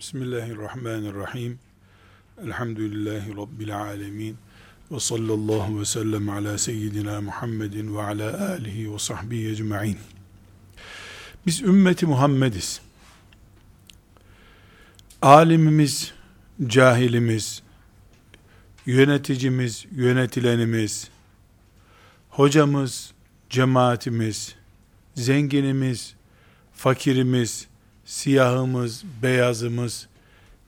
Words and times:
Bismillahirrahmanirrahim. 0.00 1.58
Elhamdülillahi 2.44 3.36
Rabbil 3.36 3.80
alemin. 3.80 4.36
Ve 4.90 5.00
sallallahu 5.00 5.80
ve 5.80 5.84
sellem 5.84 6.28
ala 6.28 6.58
seyyidina 6.58 7.20
Muhammedin 7.20 7.96
ve 7.96 8.02
ala 8.02 8.48
alihi 8.48 8.94
ve 8.94 8.98
sahbihi 8.98 9.48
ecma'in. 9.48 9.98
Biz 11.46 11.62
ümmeti 11.62 12.06
Muhammediz. 12.06 12.80
Alimimiz, 15.22 16.12
cahilimiz, 16.66 17.62
yöneticimiz, 18.86 19.86
yönetilenimiz, 19.92 21.10
hocamız, 22.30 23.12
cemaatimiz, 23.50 24.54
zenginimiz, 25.14 26.14
fakirimiz, 26.72 27.69
siyahımız, 28.10 29.04
beyazımız, 29.22 30.08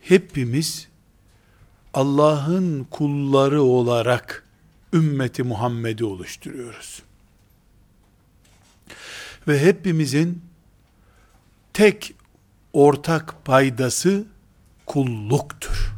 hepimiz 0.00 0.88
Allah'ın 1.94 2.84
kulları 2.84 3.62
olarak 3.62 4.46
ümmeti 4.92 5.42
Muhammed'i 5.42 6.04
oluşturuyoruz. 6.04 7.02
Ve 9.48 9.60
hepimizin 9.60 10.42
tek 11.72 12.14
ortak 12.72 13.44
paydası 13.44 14.26
kulluktur. 14.86 15.92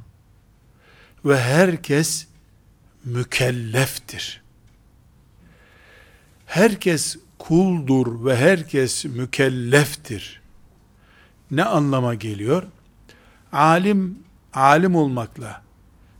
Ve 1.24 1.41
herkes 1.41 2.27
mükelleftir. 3.05 4.42
Herkes 6.47 7.16
kuldur 7.38 8.24
ve 8.24 8.36
herkes 8.36 9.05
mükelleftir 9.05 10.44
ne 11.56 11.64
anlama 11.64 12.14
geliyor? 12.14 12.62
Alim, 13.52 14.18
alim 14.54 14.96
olmakla, 14.96 15.62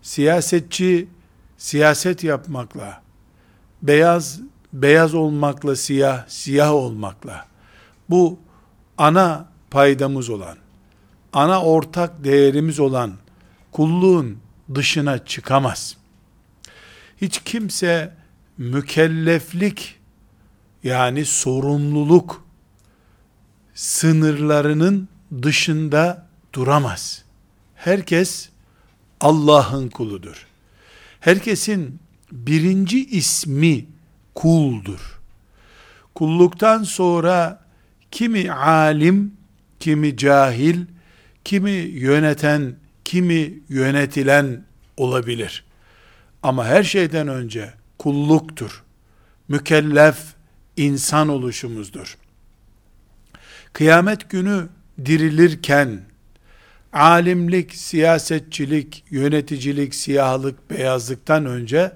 siyasetçi, 0.03 1.09
siyaset 1.59 2.25
yapmakla, 2.25 3.03
beyaz, 3.83 4.41
beyaz 4.73 5.15
olmakla, 5.15 5.77
siyah, 5.77 6.29
siyah 6.29 6.73
olmakla, 6.73 7.47
bu 8.11 8.39
ana 8.99 9.49
paydamız 9.71 10.31
olan, 10.31 10.57
ana 11.33 11.63
ortak 11.63 12.25
değerimiz 12.25 12.81
olan 12.81 13.13
kulluğun 13.73 14.39
dışına 14.75 15.25
çıkamaz. 15.25 15.97
Hiç 17.21 17.41
kimse 17.45 18.15
mükelleflik 18.59 20.01
yani 20.85 21.25
sorumluluk 21.25 22.45
sınırlarının 23.75 25.09
dışında 25.43 26.27
duramaz. 26.53 27.25
Herkes 27.75 28.49
Allah'ın 29.21 29.89
kuludur. 29.89 30.47
Herkesin 31.21 32.01
birinci 32.33 33.07
ismi 33.07 33.87
kuldur. 34.35 35.21
Kulluktan 36.15 36.83
sonra 36.83 37.65
kimi 38.11 38.53
alim, 38.53 39.37
kimi 39.81 40.17
cahil, 40.17 40.81
kimi 41.45 41.71
yöneten, 41.71 42.77
kimi 43.05 43.55
yönetilen 43.69 44.65
olabilir. 44.97 45.65
Ama 46.43 46.67
her 46.67 46.83
şeyden 46.83 47.29
önce 47.29 47.75
kulluktur. 47.99 48.83
Mükellef 49.49 50.17
insan 50.77 51.29
oluşumuzdur. 51.29 52.19
Kıyamet 53.73 54.31
günü 54.31 54.69
dirilirken 55.05 56.01
alimlik, 56.93 57.75
siyasetçilik, 57.75 59.05
yöneticilik, 59.11 59.95
siyahlık, 59.95 60.71
beyazlıktan 60.71 61.47
önce 61.47 61.93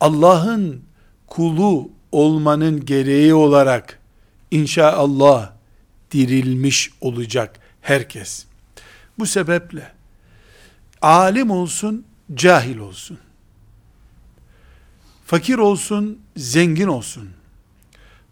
Allah'ın 0.00 0.82
kulu 1.26 1.90
olmanın 2.12 2.84
gereği 2.84 3.34
olarak 3.34 3.98
inşallah 4.50 5.52
dirilmiş 6.10 6.90
olacak 7.00 7.60
herkes. 7.80 8.46
Bu 9.18 9.26
sebeple 9.26 9.92
alim 11.02 11.50
olsun, 11.50 12.04
cahil 12.34 12.78
olsun. 12.78 13.18
Fakir 15.26 15.58
olsun, 15.58 16.18
zengin 16.36 16.88
olsun. 16.88 17.30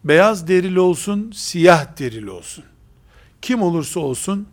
Beyaz 0.04 0.48
derili 0.48 0.80
olsun, 0.80 1.32
siyah 1.34 1.98
derili 1.98 2.30
olsun 2.30 2.64
kim 3.42 3.62
olursa 3.62 4.00
olsun 4.00 4.46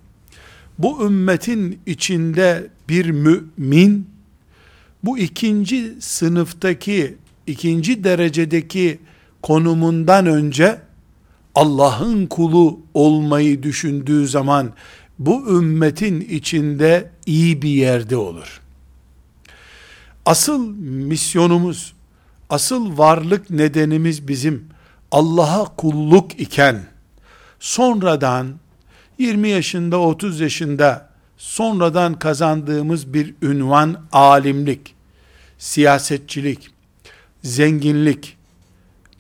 bu 0.78 1.06
ümmetin 1.06 1.80
içinde 1.86 2.70
bir 2.90 3.10
mümin 3.10 4.10
bu 5.04 5.18
ikinci 5.18 5.94
sınıftaki 6.00 7.18
ikinci 7.48 8.04
derecedeki 8.04 9.00
konumundan 9.42 10.26
önce 10.26 10.82
Allah'ın 11.56 12.26
kulu 12.28 12.80
olmayı 12.94 13.64
düşündüğü 13.64 14.28
zaman 14.28 14.74
bu 15.20 15.58
ümmetin 15.60 16.22
içinde 16.22 17.12
iyi 17.26 17.62
bir 17.62 17.70
yerde 17.70 18.18
olur. 18.18 18.62
Asıl 20.26 20.68
misyonumuz, 20.80 21.94
asıl 22.50 22.98
varlık 22.98 23.50
nedenimiz 23.50 24.28
bizim 24.28 24.66
Allah'a 25.12 25.76
kulluk 25.76 26.40
iken 26.40 26.86
sonradan 27.60 28.48
20 29.18 29.50
yaşında 29.50 30.00
30 30.00 30.40
yaşında 30.40 31.10
sonradan 31.38 32.20
kazandığımız 32.20 33.14
bir 33.14 33.34
ünvan 33.42 34.08
alimlik, 34.12 34.96
siyasetçilik, 35.58 36.70
zenginlik, 37.44 38.38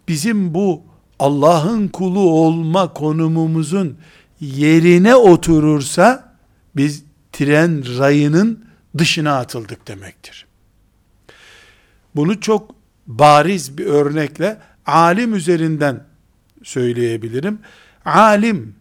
bizim 0.07 0.53
bu 0.53 0.83
Allah'ın 1.19 1.87
kulu 1.87 2.19
olma 2.19 2.93
konumumuzun 2.93 3.97
yerine 4.39 5.15
oturursa 5.15 6.33
biz 6.75 7.03
tren 7.31 7.97
rayının 7.99 8.65
dışına 8.97 9.37
atıldık 9.37 9.87
demektir. 9.87 10.45
Bunu 12.15 12.39
çok 12.41 12.75
bariz 13.07 13.77
bir 13.77 13.85
örnekle 13.85 14.57
alim 14.85 15.35
üzerinden 15.35 16.03
söyleyebilirim. 16.63 17.59
Alim 18.05 18.75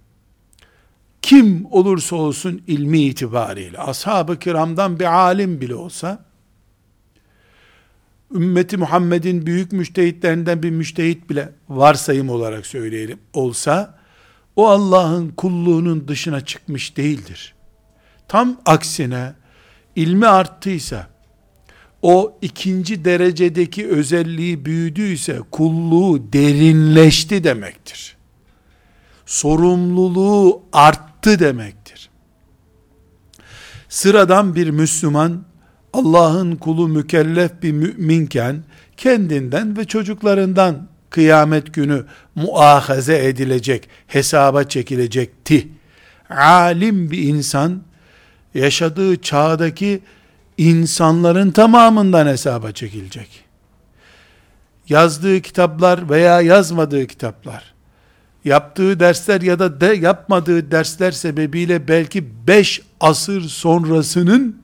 kim 1.27 1.67
olursa 1.71 2.17
olsun 2.17 2.63
ilmi 2.67 3.01
itibariyle, 3.01 3.79
ashab-ı 3.79 4.39
kiramdan 4.39 5.01
bir 5.01 5.05
alim 5.05 5.61
bile 5.61 5.75
olsa, 5.75 6.25
ümmeti 8.35 8.77
Muhammed'in 8.77 9.47
büyük 9.47 9.73
müştehitlerinden 9.73 10.63
bir 10.63 10.71
müştehit 10.71 11.31
bile 11.31 11.53
varsayım 11.69 12.29
olarak 12.29 12.67
söyleyelim 12.67 13.19
olsa, 13.33 13.99
o 14.57 14.69
Allah'ın 14.69 15.29
kulluğunun 15.29 16.09
dışına 16.09 16.41
çıkmış 16.41 16.97
değildir. 16.97 17.55
Tam 18.29 18.61
aksine, 18.67 19.33
ilmi 19.97 20.27
arttıysa, 20.27 21.07
o 22.03 22.39
ikinci 22.43 23.05
derecedeki 23.05 23.89
özelliği 23.89 24.65
büyüdüyse, 24.65 25.41
kulluğu 25.51 26.33
derinleşti 26.33 27.45
demektir. 27.45 28.17
Sorumluluğu 29.27 30.63
arttı 30.73 31.06
arttı 31.27 31.39
demektir. 31.39 32.11
Sıradan 33.89 34.55
bir 34.55 34.71
Müslüman, 34.71 35.45
Allah'ın 35.93 36.57
kulu 36.57 36.89
mükellef 36.89 37.63
bir 37.63 37.73
müminken, 37.73 38.63
kendinden 38.97 39.77
ve 39.77 39.85
çocuklarından 39.85 40.89
kıyamet 41.11 41.75
günü 41.75 42.05
muahaze 42.35 43.27
edilecek, 43.27 43.89
hesaba 44.07 44.65
çekilecekti. 44.65 45.69
Alim 46.31 47.11
bir 47.11 47.19
insan, 47.19 47.83
yaşadığı 48.55 49.23
çağdaki 49.23 50.01
insanların 50.59 51.51
tamamından 51.51 52.27
hesaba 52.27 52.73
çekilecek. 52.73 53.45
Yazdığı 54.89 55.41
kitaplar 55.41 56.11
veya 56.11 56.41
yazmadığı 56.41 57.07
kitaplar, 57.07 57.75
yaptığı 58.47 59.01
dersler 59.01 59.41
ya 59.41 59.59
da 59.59 59.81
de 59.81 59.87
yapmadığı 59.87 60.71
dersler 60.71 61.11
sebebiyle 61.11 61.89
belki 61.89 62.47
beş 62.47 62.83
asır 63.01 63.43
sonrasının 63.43 64.57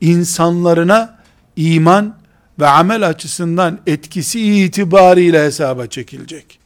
insanlarına 0.00 1.18
iman 1.56 2.16
ve 2.60 2.66
amel 2.66 3.08
açısından 3.08 3.78
etkisi 3.86 4.40
itibariyle 4.40 5.44
hesaba 5.44 5.86
çekilecek. 5.86 6.58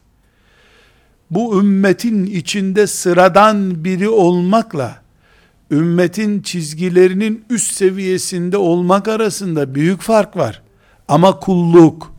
Bu 1.30 1.60
ümmetin 1.60 2.26
içinde 2.26 2.86
sıradan 2.86 3.84
biri 3.84 4.08
olmakla 4.08 5.02
ümmetin 5.70 6.42
çizgilerinin 6.42 7.44
üst 7.50 7.72
seviyesinde 7.72 8.56
olmak 8.56 9.08
arasında 9.08 9.74
büyük 9.74 10.00
fark 10.00 10.36
var. 10.36 10.62
Ama 11.08 11.38
kulluk, 11.40 12.14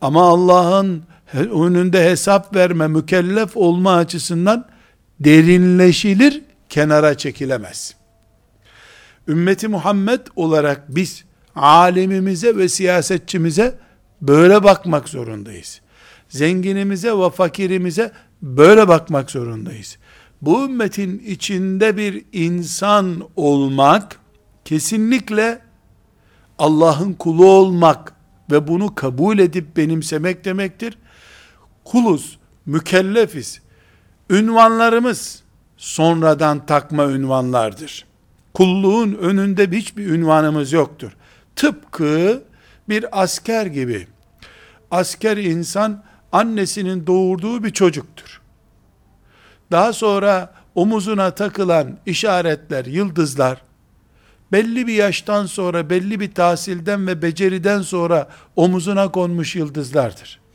ama 0.00 0.28
Allah'ın 0.28 1.02
önünde 1.34 2.10
hesap 2.10 2.56
verme, 2.56 2.88
mükellef 2.88 3.56
olma 3.56 3.94
açısından 3.94 4.66
derinleşilir, 5.20 6.42
kenara 6.68 7.16
çekilemez. 7.16 7.94
Ümmeti 9.28 9.68
Muhammed 9.68 10.20
olarak 10.36 10.94
biz 10.94 11.24
alemimize 11.54 12.56
ve 12.56 12.68
siyasetçimize 12.68 13.78
böyle 14.22 14.64
bakmak 14.64 15.08
zorundayız. 15.08 15.80
Zenginimize 16.28 17.12
ve 17.12 17.30
fakirimize 17.30 18.12
böyle 18.42 18.88
bakmak 18.88 19.30
zorundayız. 19.30 19.98
Bu 20.42 20.64
ümmetin 20.64 21.18
içinde 21.18 21.96
bir 21.96 22.24
insan 22.32 23.28
olmak 23.36 24.20
kesinlikle 24.64 25.58
Allah'ın 26.58 27.12
kulu 27.12 27.46
olmak 27.50 28.12
ve 28.50 28.68
bunu 28.68 28.94
kabul 28.94 29.38
edip 29.38 29.76
benimsemek 29.76 30.44
demektir. 30.44 30.98
Kuluz, 31.90 32.38
mükellefiz. 32.66 33.60
Ünvanlarımız 34.30 35.42
sonradan 35.76 36.66
takma 36.66 37.04
ünvanlardır. 37.04 38.06
Kulluğun 38.54 39.14
önünde 39.14 39.70
hiçbir 39.70 40.06
ünvanımız 40.06 40.72
yoktur. 40.72 41.12
Tıpkı 41.56 42.42
bir 42.88 43.22
asker 43.22 43.66
gibi. 43.66 44.06
Asker 44.90 45.36
insan 45.36 46.04
annesinin 46.32 47.06
doğurduğu 47.06 47.64
bir 47.64 47.70
çocuktur. 47.70 48.40
Daha 49.70 49.92
sonra 49.92 50.54
omuzuna 50.74 51.30
takılan 51.30 51.98
işaretler, 52.06 52.84
yıldızlar, 52.84 53.62
belli 54.52 54.86
bir 54.86 54.94
yaştan 54.94 55.46
sonra, 55.46 55.90
belli 55.90 56.20
bir 56.20 56.34
tahsilden 56.34 57.06
ve 57.06 57.22
beceriden 57.22 57.82
sonra 57.82 58.28
omuzuna 58.56 59.10
konmuş 59.12 59.56
yıldızlardır. 59.56 60.47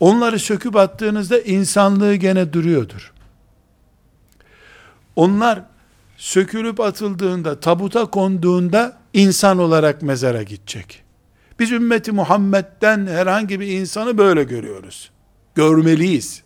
Onları 0.00 0.38
söküp 0.38 0.76
attığınızda 0.76 1.40
insanlığı 1.40 2.14
gene 2.14 2.52
duruyordur. 2.52 3.12
Onlar 5.16 5.62
sökülüp 6.16 6.80
atıldığında, 6.80 7.60
tabuta 7.60 8.06
konduğunda 8.06 8.98
insan 9.12 9.58
olarak 9.58 10.02
mezara 10.02 10.42
gidecek. 10.42 11.02
Biz 11.58 11.72
ümmeti 11.72 12.12
Muhammed'den 12.12 13.06
herhangi 13.06 13.60
bir 13.60 13.66
insanı 13.66 14.18
böyle 14.18 14.44
görüyoruz. 14.44 15.10
Görmeliyiz. 15.54 16.42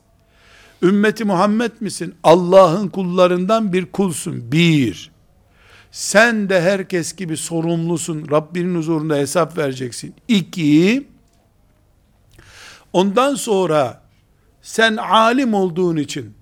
Ümmeti 0.82 1.24
Muhammed 1.24 1.72
misin? 1.80 2.14
Allah'ın 2.22 2.88
kullarından 2.88 3.72
bir 3.72 3.86
kulsun. 3.86 4.52
Bir. 4.52 5.10
Sen 5.90 6.48
de 6.48 6.60
herkes 6.60 7.16
gibi 7.16 7.36
sorumlusun. 7.36 8.30
Rabbinin 8.30 8.74
huzurunda 8.78 9.16
hesap 9.16 9.58
vereceksin. 9.58 10.14
İki. 10.28 11.06
Ondan 12.92 13.34
sonra 13.34 14.02
sen 14.62 14.96
alim 14.96 15.54
olduğun 15.54 15.96
için 15.96 16.34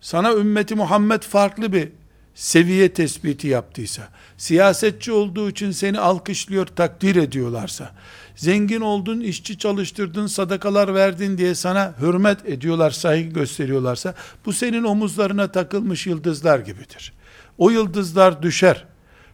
sana 0.00 0.32
ümmeti 0.32 0.74
Muhammed 0.74 1.22
farklı 1.22 1.72
bir 1.72 1.88
seviye 2.34 2.92
tespiti 2.92 3.48
yaptıysa, 3.48 4.08
siyasetçi 4.36 5.12
olduğu 5.12 5.50
için 5.50 5.70
seni 5.70 5.98
alkışlıyor, 6.00 6.66
takdir 6.66 7.16
ediyorlarsa, 7.16 7.90
zengin 8.36 8.80
oldun, 8.80 9.20
işçi 9.20 9.58
çalıştırdın, 9.58 10.26
sadakalar 10.26 10.94
verdin 10.94 11.38
diye 11.38 11.54
sana 11.54 11.94
hürmet 12.00 12.48
ediyorlar, 12.48 12.90
saygı 12.90 13.28
gösteriyorlarsa, 13.28 14.14
bu 14.46 14.52
senin 14.52 14.84
omuzlarına 14.84 15.52
takılmış 15.52 16.06
yıldızlar 16.06 16.58
gibidir. 16.58 17.12
O 17.58 17.70
yıldızlar 17.70 18.42
düşer, 18.42 18.84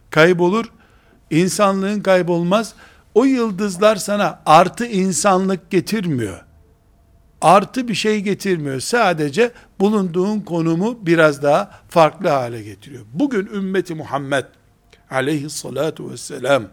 kaybolur, 0.09 0.65
insanlığın 1.31 2.01
kaybolmaz, 2.01 2.73
o 3.13 3.25
yıldızlar 3.25 3.95
sana 3.95 4.41
artı 4.45 4.85
insanlık 4.85 5.71
getirmiyor. 5.71 6.44
Artı 7.45 7.87
bir 7.87 7.95
şey 7.95 8.19
getirmiyor. 8.19 8.79
Sadece 8.79 9.51
bulunduğun 9.79 10.39
konumu 10.39 10.99
biraz 11.01 11.43
daha 11.43 11.71
farklı 11.89 12.29
hale 12.29 12.63
getiriyor. 12.63 13.05
Bugün 13.13 13.45
ümmeti 13.45 13.95
Muhammed 13.95 14.45
aleyhissalatu 15.11 16.11
vesselam 16.11 16.63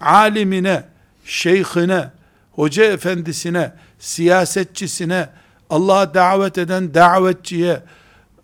alimine, 0.00 0.84
şeyhine, 1.24 2.10
hoca 2.52 2.84
efendisine, 2.84 3.72
siyasetçisine, 3.98 5.28
Allah'a 5.70 6.14
davet 6.14 6.58
eden 6.58 6.94
davetçiye, 6.94 7.82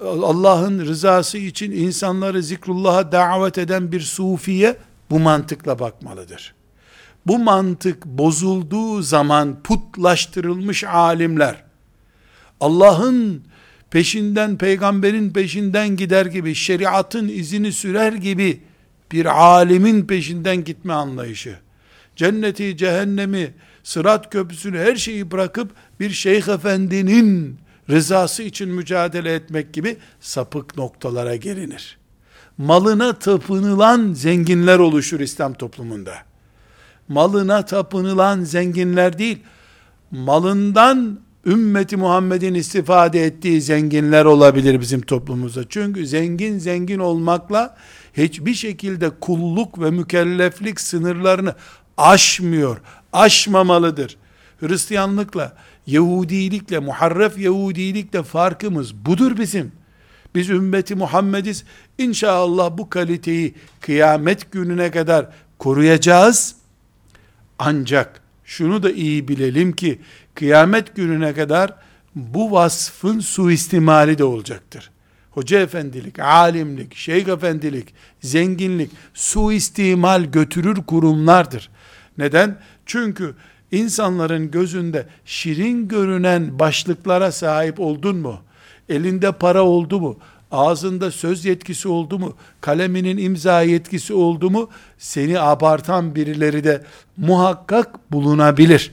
Allah'ın 0.00 0.78
rızası 0.78 1.38
için 1.38 1.72
insanları 1.72 2.42
zikrullah'a 2.42 3.12
davet 3.12 3.58
eden 3.58 3.92
bir 3.92 4.00
sufiye 4.00 4.76
bu 5.10 5.18
mantıkla 5.18 5.78
bakmalıdır. 5.78 6.54
Bu 7.26 7.38
mantık 7.38 8.06
bozulduğu 8.06 9.02
zaman 9.02 9.62
putlaştırılmış 9.62 10.84
alimler, 10.84 11.64
Allah'ın 12.60 13.42
peşinden, 13.90 14.58
peygamberin 14.58 15.30
peşinden 15.30 15.96
gider 15.96 16.26
gibi, 16.26 16.54
şeriatın 16.54 17.28
izini 17.28 17.72
sürer 17.72 18.12
gibi 18.12 18.60
bir 19.12 19.26
alimin 19.26 20.06
peşinden 20.06 20.64
gitme 20.64 20.92
anlayışı, 20.92 21.58
cenneti, 22.16 22.76
cehennemi, 22.76 23.54
sırat 23.82 24.30
köprüsünü, 24.30 24.78
her 24.78 24.96
şeyi 24.96 25.30
bırakıp 25.30 25.70
bir 26.00 26.10
şeyh 26.10 26.48
efendinin 26.48 27.58
rızası 27.90 28.42
için 28.42 28.68
mücadele 28.68 29.34
etmek 29.34 29.72
gibi 29.72 29.96
sapık 30.20 30.76
noktalara 30.76 31.36
gelinir. 31.36 31.98
Malına 32.58 33.18
tapınılan 33.18 34.12
zenginler 34.12 34.78
oluşur 34.78 35.20
İslam 35.20 35.54
toplumunda. 35.54 36.25
Malına 37.08 37.64
tapınılan 37.64 38.40
zenginler 38.40 39.18
değil, 39.18 39.38
malından 40.10 41.20
ümmeti 41.46 41.96
Muhammed'in 41.96 42.54
istifade 42.54 43.24
ettiği 43.24 43.60
zenginler 43.60 44.24
olabilir 44.24 44.80
bizim 44.80 45.00
toplumumuzda. 45.00 45.64
Çünkü 45.68 46.06
zengin 46.06 46.58
zengin 46.58 46.98
olmakla 46.98 47.76
hiçbir 48.16 48.54
şekilde 48.54 49.10
kulluk 49.20 49.80
ve 49.80 49.90
mükelleflik 49.90 50.80
sınırlarını 50.80 51.54
aşmıyor, 51.96 52.80
aşmamalıdır. 53.12 54.16
Hristiyanlıkla, 54.60 55.56
Yahudilikle, 55.86 56.78
muharref 56.78 57.38
Yahudilikle 57.38 58.22
farkımız 58.22 58.94
budur 58.94 59.38
bizim. 59.38 59.72
Biz 60.34 60.50
ümmeti 60.50 60.94
Muhammediz. 60.94 61.64
İnşallah 61.98 62.78
bu 62.78 62.90
kaliteyi 62.90 63.54
kıyamet 63.80 64.52
gününe 64.52 64.90
kadar 64.90 65.26
koruyacağız. 65.58 66.54
Ancak 67.58 68.20
şunu 68.44 68.82
da 68.82 68.90
iyi 68.90 69.28
bilelim 69.28 69.72
ki 69.72 70.00
kıyamet 70.34 70.96
gününe 70.96 71.34
kadar 71.34 71.74
bu 72.14 72.52
vasfın 72.52 73.20
suistimali 73.20 74.18
de 74.18 74.24
olacaktır. 74.24 74.90
Hoca 75.30 75.60
efendilik, 75.60 76.18
alimlik, 76.18 76.94
şeyh 76.94 77.28
efendilik, 77.28 77.94
zenginlik 78.20 78.90
suistimal 79.14 80.24
götürür 80.24 80.76
kurumlardır. 80.86 81.70
Neden? 82.18 82.58
Çünkü 82.86 83.34
insanların 83.72 84.50
gözünde 84.50 85.06
şirin 85.24 85.88
görünen 85.88 86.58
başlıklara 86.58 87.32
sahip 87.32 87.80
oldun 87.80 88.16
mu? 88.16 88.40
Elinde 88.88 89.32
para 89.32 89.62
oldu 89.62 90.00
mu? 90.00 90.18
Ağzında 90.56 91.10
söz 91.10 91.44
yetkisi 91.44 91.88
oldu 91.88 92.18
mu? 92.18 92.34
Kaleminin 92.60 93.16
imza 93.16 93.62
yetkisi 93.62 94.14
oldu 94.14 94.50
mu? 94.50 94.70
Seni 94.98 95.40
abartan 95.40 96.14
birileri 96.14 96.64
de 96.64 96.84
muhakkak 97.16 98.12
bulunabilir. 98.12 98.92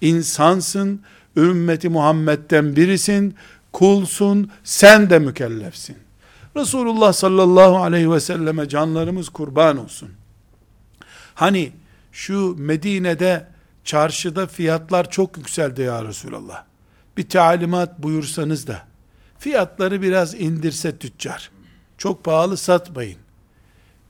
İnsansın, 0.00 1.00
ümmeti 1.36 1.88
Muhammed'den 1.88 2.76
birisin, 2.76 3.34
kulsun, 3.72 4.50
sen 4.64 5.10
de 5.10 5.18
mükellefsin. 5.18 5.96
Resulullah 6.56 7.12
sallallahu 7.12 7.76
aleyhi 7.76 8.10
ve 8.10 8.20
selleme 8.20 8.68
canlarımız 8.68 9.28
kurban 9.28 9.76
olsun. 9.76 10.10
Hani 11.34 11.72
şu 12.12 12.54
Medine'de 12.58 13.46
çarşıda 13.84 14.46
fiyatlar 14.46 15.10
çok 15.10 15.36
yükseldi 15.36 15.82
ya 15.82 16.04
Resulallah. 16.04 16.64
Bir 17.16 17.28
talimat 17.28 18.02
buyursanız 18.02 18.66
da 18.66 18.82
fiyatları 19.38 20.02
biraz 20.02 20.34
indirse 20.34 20.98
tüccar. 20.98 21.50
Çok 21.98 22.24
pahalı 22.24 22.56
satmayın. 22.56 23.18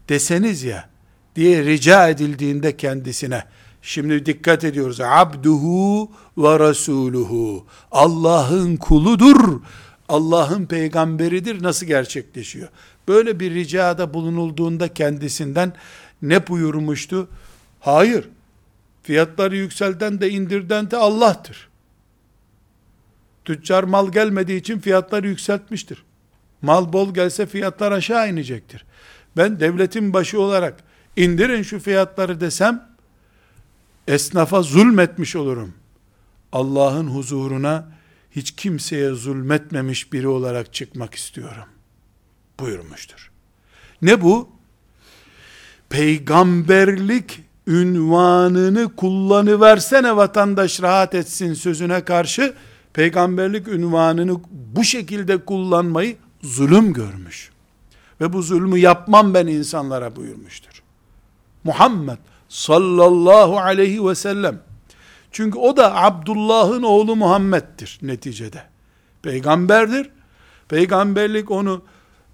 Deseniz 0.09 0.63
ya 0.63 0.89
diye 1.37 1.65
rica 1.65 2.09
edildiğinde 2.09 2.77
kendisine 2.77 3.45
şimdi 3.83 4.27
dikkat 4.27 4.65
ediyoruz. 4.65 5.01
Abduhu 5.01 6.11
ve 6.39 6.59
rasuluhu. 6.59 7.67
Allah'ın 7.93 8.77
kuludur. 8.77 9.61
Allah'ın 10.09 10.67
peygamberidir. 10.67 11.63
Nasıl 11.63 11.87
gerçekleşiyor? 11.87 12.69
Böyle 13.09 13.41
bir 13.41 13.55
ricada 13.55 14.15
bulunulduğunda 14.15 14.95
kendisinden 14.95 15.73
ne 16.23 16.47
buyurmuştu? 16.47 17.29
Hayır. 17.81 18.29
Fiyatları 19.03 19.57
yükselten 19.57 20.21
de 20.21 20.31
indirden 20.31 20.91
de 20.91 20.97
Allah'tır. 20.97 21.69
Tüccar 23.45 23.85
mal 23.85 24.13
gelmediği 24.13 24.61
için 24.61 24.79
fiyatları 24.79 25.29
yükseltmiştir. 25.29 26.05
Mal 26.63 26.93
bol 26.93 27.15
gelse 27.15 27.47
fiyatlar 27.47 27.93
aşağı 27.93 28.31
inecektir. 28.31 28.85
Ben 29.37 29.61
devletin 29.61 30.13
başı 30.13 30.41
olarak 30.41 30.85
indirin 31.17 31.63
şu 31.63 31.81
fiyatları 31.81 32.41
desem 32.41 32.89
esnafa 34.09 34.63
zulmetmiş 34.63 35.37
olurum. 35.37 35.75
Allah'ın 36.53 37.07
huzuruna 37.07 37.89
hiç 38.31 38.51
kimseye 38.51 39.11
zulmetmemiş 39.11 40.13
biri 40.13 40.29
olarak 40.29 40.75
çıkmak 40.75 41.15
istiyorum. 41.15 41.69
Buyurmuştur. 42.61 43.31
Ne 44.03 44.23
bu? 44.23 44.55
peygamberlik 45.95 47.41
ünvanını 47.67 48.97
kullanıversene 48.97 50.17
vatandaş 50.17 50.83
rahat 50.83 51.15
etsin 51.15 51.55
sözüne 51.55 52.05
karşı 52.05 52.55
peygamberlik 52.95 53.69
ünvanını 53.69 54.41
bu 54.51 54.85
şekilde 54.85 55.45
kullanmayı 55.45 56.17
zulüm 56.43 56.93
görmüş. 56.93 57.51
Ve 58.21 58.33
bu 58.33 58.43
zulmü 58.43 58.79
yapmam 58.79 59.35
ben 59.35 59.47
insanlara 59.47 60.17
buyurmuştur. 60.17 60.83
Muhammed 61.65 62.19
sallallahu 62.49 63.59
aleyhi 63.59 64.07
ve 64.07 64.15
sellem. 64.15 64.61
Çünkü 65.33 65.59
o 65.59 65.77
da 65.77 65.97
Abdullah'ın 65.97 66.83
oğlu 66.83 67.17
Muhammed'dir 67.17 67.99
neticede. 68.03 68.63
Peygamberdir. 69.23 70.11
Peygamberlik 70.69 71.51
onu 71.51 71.83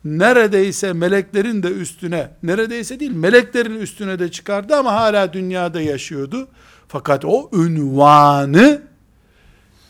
neredeyse 0.05 0.93
meleklerin 0.93 1.63
de 1.63 1.69
üstüne, 1.69 2.31
neredeyse 2.43 3.01
değil 3.01 3.15
meleklerin 3.15 3.81
üstüne 3.81 4.19
de 4.19 4.31
çıkardı 4.31 4.77
ama 4.77 4.93
hala 4.93 5.33
dünyada 5.33 5.81
yaşıyordu. 5.81 6.49
Fakat 6.89 7.25
o 7.25 7.51
ünvanı 7.53 8.90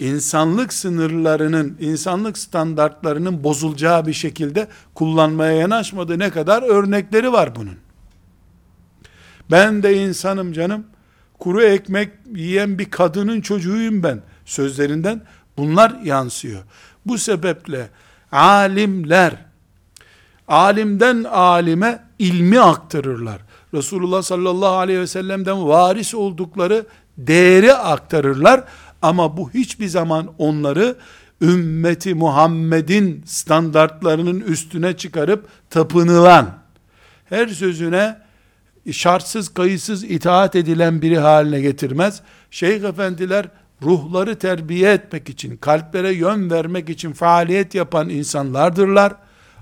insanlık 0.00 0.72
sınırlarının, 0.72 1.76
insanlık 1.80 2.38
standartlarının 2.38 3.44
bozulacağı 3.44 4.06
bir 4.06 4.12
şekilde 4.12 4.68
kullanmaya 4.94 5.52
yanaşmadı. 5.52 6.18
Ne 6.18 6.30
kadar 6.30 6.62
örnekleri 6.62 7.32
var 7.32 7.56
bunun. 7.56 7.76
Ben 9.50 9.82
de 9.82 9.96
insanım 9.96 10.52
canım. 10.52 10.86
Kuru 11.38 11.62
ekmek 11.62 12.10
yiyen 12.34 12.78
bir 12.78 12.90
kadının 12.90 13.40
çocuğuyum 13.40 14.02
ben. 14.02 14.22
Sözlerinden 14.44 15.22
bunlar 15.56 16.00
yansıyor. 16.04 16.62
Bu 17.06 17.18
sebeple 17.18 17.90
alimler 18.32 19.50
alimden 20.48 21.24
alime 21.24 22.04
ilmi 22.18 22.60
aktarırlar. 22.60 23.40
Resulullah 23.74 24.22
sallallahu 24.22 24.74
aleyhi 24.74 25.00
ve 25.00 25.06
sellem'den 25.06 25.68
varis 25.68 26.14
oldukları 26.14 26.86
değeri 27.18 27.74
aktarırlar. 27.74 28.64
Ama 29.02 29.36
bu 29.36 29.50
hiçbir 29.50 29.88
zaman 29.88 30.28
onları 30.38 30.96
ümmeti 31.42 32.14
Muhammed'in 32.14 33.22
standartlarının 33.26 34.40
üstüne 34.40 34.96
çıkarıp 34.96 35.48
tapınılan, 35.70 36.58
her 37.28 37.48
sözüne 37.48 38.16
şartsız 38.92 39.54
kayıtsız 39.54 40.04
itaat 40.04 40.56
edilen 40.56 41.02
biri 41.02 41.18
haline 41.18 41.60
getirmez. 41.60 42.20
Şeyh 42.50 42.84
efendiler 42.84 43.46
ruhları 43.82 44.38
terbiye 44.38 44.92
etmek 44.92 45.28
için, 45.28 45.56
kalplere 45.56 46.12
yön 46.12 46.50
vermek 46.50 46.88
için 46.88 47.12
faaliyet 47.12 47.74
yapan 47.74 48.08
insanlardırlar. 48.08 49.12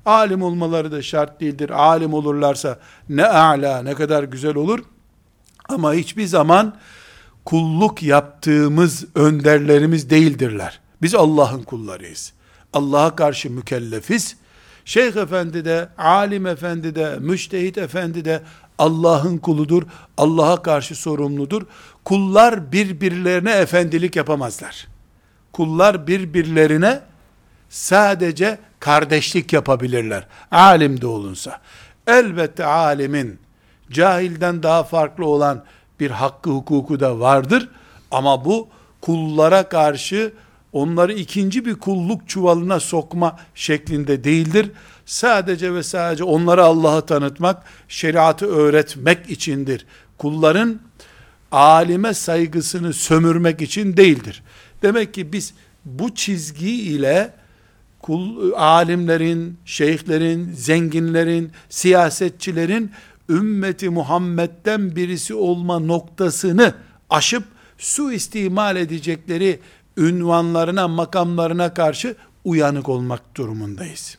Alim 0.07 0.43
olmaları 0.43 0.93
da 0.93 1.03
şart 1.03 1.41
değildir. 1.41 1.71
Alim 1.71 2.15
olurlarsa 2.15 2.79
ne 3.09 3.27
a'la, 3.27 3.83
ne 3.83 3.95
kadar 3.95 4.25
güzel 4.25 4.55
olur. 4.57 4.81
Ama 5.69 5.93
hiçbir 5.93 6.27
zaman 6.27 6.75
kulluk 7.49 8.03
yaptığımız 8.03 9.05
önderlerimiz 9.15 10.11
değildirler. 10.11 10.81
Biz 11.03 11.15
Allah'ın 11.15 11.63
kullarıyız. 11.63 12.33
Allah'a 12.73 13.17
karşı 13.17 13.51
mükellefiz. 13.51 14.37
Şeyh 14.85 15.17
efendi 15.17 15.65
de, 15.65 15.89
alim 15.99 16.47
efendi 16.47 16.95
de, 16.95 17.17
müştehit 17.21 17.79
efendi 17.79 18.25
de 18.25 18.43
Allah'ın 18.79 19.39
kuludur. 19.39 19.83
Allah'a 20.17 20.63
karşı 20.63 20.95
sorumludur. 20.95 21.63
Kullar 22.05 22.73
birbirlerine 22.73 23.53
efendilik 23.53 24.17
yapamazlar. 24.17 24.89
Kullar 25.53 26.07
birbirlerine 26.07 27.01
sadece 27.69 28.59
kardeşlik 28.81 29.53
yapabilirler. 29.53 30.27
Alim 30.51 31.01
de 31.01 31.07
olunsa. 31.07 31.61
Elbette 32.07 32.65
alimin 32.65 33.39
cahilden 33.91 34.63
daha 34.63 34.85
farklı 34.85 35.27
olan 35.27 35.65
bir 36.01 36.11
hakkı 36.11 36.51
hukuku 36.51 37.01
da 37.01 37.21
vardır. 37.21 37.69
Ama 38.11 38.45
bu 38.45 38.69
kullara 39.01 39.69
karşı 39.69 40.33
onları 40.73 41.13
ikinci 41.13 41.65
bir 41.65 41.75
kulluk 41.75 42.29
çuvalına 42.29 42.81
sokma 42.81 43.39
şeklinde 43.55 44.25
değildir. 44.25 44.71
Sadece 45.07 45.75
ve 45.75 45.83
sadece 45.83 46.25
onlara 46.25 46.65
Allah'ı 46.65 47.07
tanıtmak, 47.07 47.63
şeriatı 47.89 48.47
öğretmek 48.47 49.31
içindir. 49.31 49.87
Kulların 50.19 50.81
alime 51.53 52.15
saygısını 52.15 52.93
sömürmek 52.93 53.63
için 53.63 53.97
değildir. 53.97 54.43
Demek 54.83 55.15
ki 55.15 55.33
biz 55.33 55.55
bu 55.85 56.15
çizgi 56.15 56.71
ile 56.71 57.33
kul, 58.03 58.53
alimlerin, 58.53 59.59
şeyhlerin, 59.65 60.53
zenginlerin, 60.53 61.53
siyasetçilerin 61.69 62.93
ümmeti 63.29 63.89
Muhammed'den 63.91 64.97
birisi 64.97 65.35
olma 65.35 65.79
noktasını 65.79 66.75
aşıp 67.11 67.45
su 67.79 68.13
istimal 68.13 68.77
edecekleri 68.77 69.61
ünvanlarına, 69.97 70.89
makamlarına 70.89 71.75
karşı 71.75 72.17
uyanık 72.45 72.89
olmak 72.89 73.37
durumundayız. 73.37 74.19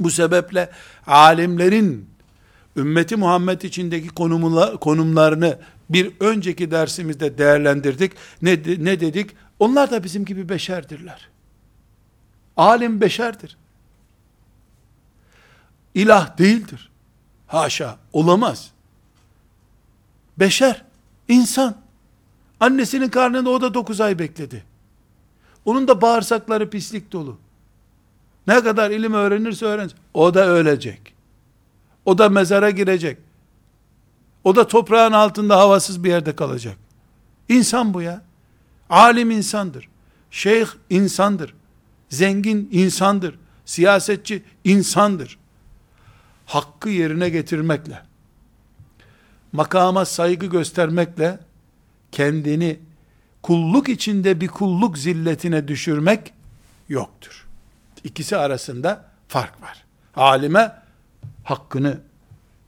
Bu 0.00 0.10
sebeple 0.10 0.70
alimlerin 1.06 2.08
ümmeti 2.76 3.16
Muhammed 3.16 3.62
içindeki 3.62 4.08
konumlarını 4.80 5.58
bir 5.90 6.12
önceki 6.20 6.70
dersimizde 6.70 7.38
değerlendirdik. 7.38 8.12
Ne, 8.42 8.50
ne 8.78 9.00
dedik? 9.00 9.30
Onlar 9.58 9.90
da 9.90 10.04
bizim 10.04 10.24
gibi 10.24 10.48
beşerdirler. 10.48 11.28
Alim 12.56 13.00
beşerdir. 13.00 13.56
İlah 15.94 16.38
değildir. 16.38 16.91
Haşa, 17.52 17.98
olamaz. 18.12 18.70
Beşer, 20.38 20.84
insan. 21.28 21.76
Annesinin 22.60 23.08
karnında 23.08 23.50
o 23.50 23.60
da 23.60 23.74
dokuz 23.74 24.00
ay 24.00 24.18
bekledi. 24.18 24.64
Onun 25.64 25.88
da 25.88 26.00
bağırsakları 26.00 26.70
pislik 26.70 27.12
dolu. 27.12 27.38
Ne 28.46 28.62
kadar 28.62 28.90
ilim 28.90 29.14
öğrenirse 29.14 29.66
öğrensin. 29.66 29.98
O 30.14 30.34
da 30.34 30.46
ölecek. 30.46 31.14
O 32.04 32.18
da 32.18 32.28
mezara 32.28 32.70
girecek. 32.70 33.18
O 34.44 34.56
da 34.56 34.66
toprağın 34.66 35.12
altında 35.12 35.58
havasız 35.58 36.04
bir 36.04 36.10
yerde 36.10 36.36
kalacak. 36.36 36.76
İnsan 37.48 37.94
bu 37.94 38.02
ya. 38.02 38.22
Alim 38.90 39.30
insandır. 39.30 39.88
Şeyh 40.30 40.66
insandır. 40.90 41.54
Zengin 42.08 42.68
insandır. 42.72 43.38
Siyasetçi 43.64 44.42
insandır. 44.64 45.41
Hakkı 46.52 46.88
yerine 46.88 47.28
getirmekle, 47.28 48.02
makama 49.52 50.04
saygı 50.04 50.46
göstermekle, 50.46 51.38
kendini 52.12 52.78
kulluk 53.42 53.88
içinde 53.88 54.40
bir 54.40 54.48
kulluk 54.48 54.98
zilletine 54.98 55.68
düşürmek 55.68 56.32
yoktur. 56.88 57.46
İkisi 58.04 58.36
arasında 58.36 59.04
fark 59.28 59.62
var. 59.62 59.84
Alime 60.16 60.72
hakkını, 61.44 62.00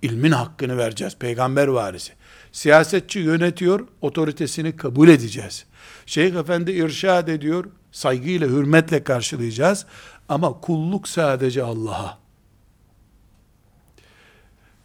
ilmin 0.03 0.33
hakkını 0.33 0.79
vereceğiz. 0.79 1.17
Peygamber 1.19 1.67
varisi. 1.69 2.13
Siyasetçi 2.53 3.19
yönetiyor, 3.19 3.89
otoritesini 4.01 4.77
kabul 4.77 5.09
edeceğiz. 5.09 5.65
Şeyh 6.07 6.35
Efendi 6.35 6.73
irşad 6.73 7.29
ediyor, 7.29 7.65
saygıyla, 7.93 8.49
hürmetle 8.49 9.05
karşılayacağız. 9.05 9.87
Ama 10.29 10.61
kulluk 10.61 11.09
sadece 11.09 11.63
Allah'a. 11.63 12.24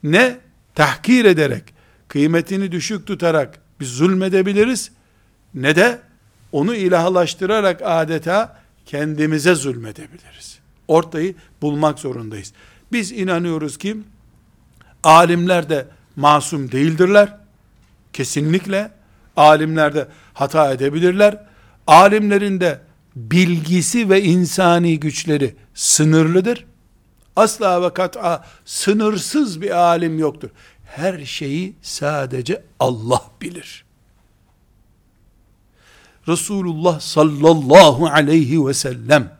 Ne 0.03 0.37
tahkir 0.75 1.25
ederek, 1.25 1.63
kıymetini 2.07 2.71
düşük 2.71 3.07
tutarak 3.07 3.59
biz 3.79 3.87
zulmedebiliriz, 3.87 4.91
ne 5.53 5.75
de 5.75 5.99
onu 6.51 6.75
ilahlaştırarak 6.75 7.81
adeta 7.85 8.59
kendimize 8.85 9.55
zulmedebiliriz. 9.55 10.59
Ortayı 10.87 11.35
bulmak 11.61 11.99
zorundayız. 11.99 12.53
Biz 12.91 13.11
inanıyoruz 13.11 13.77
ki 13.77 13.97
alimler 15.03 15.69
de 15.69 15.87
masum 16.15 16.71
değildirler. 16.71 17.37
Kesinlikle 18.13 18.91
alimler 19.35 19.95
de 19.95 20.07
hata 20.33 20.73
edebilirler. 20.73 21.45
Alimlerin 21.87 22.59
de 22.59 22.81
bilgisi 23.15 24.09
ve 24.09 24.23
insani 24.23 24.99
güçleri 24.99 25.55
sınırlıdır. 25.73 26.65
Asla 27.39 27.81
ve 27.81 27.93
kat'a 27.93 28.45
sınırsız 28.65 29.61
bir 29.61 29.69
alim 29.69 30.19
yoktur. 30.19 30.49
Her 30.85 31.25
şeyi 31.25 31.75
sadece 31.81 32.63
Allah 32.79 33.21
bilir. 33.41 33.85
Resulullah 36.27 36.99
sallallahu 36.99 38.07
aleyhi 38.07 38.65
ve 38.67 38.73
sellem 38.73 39.39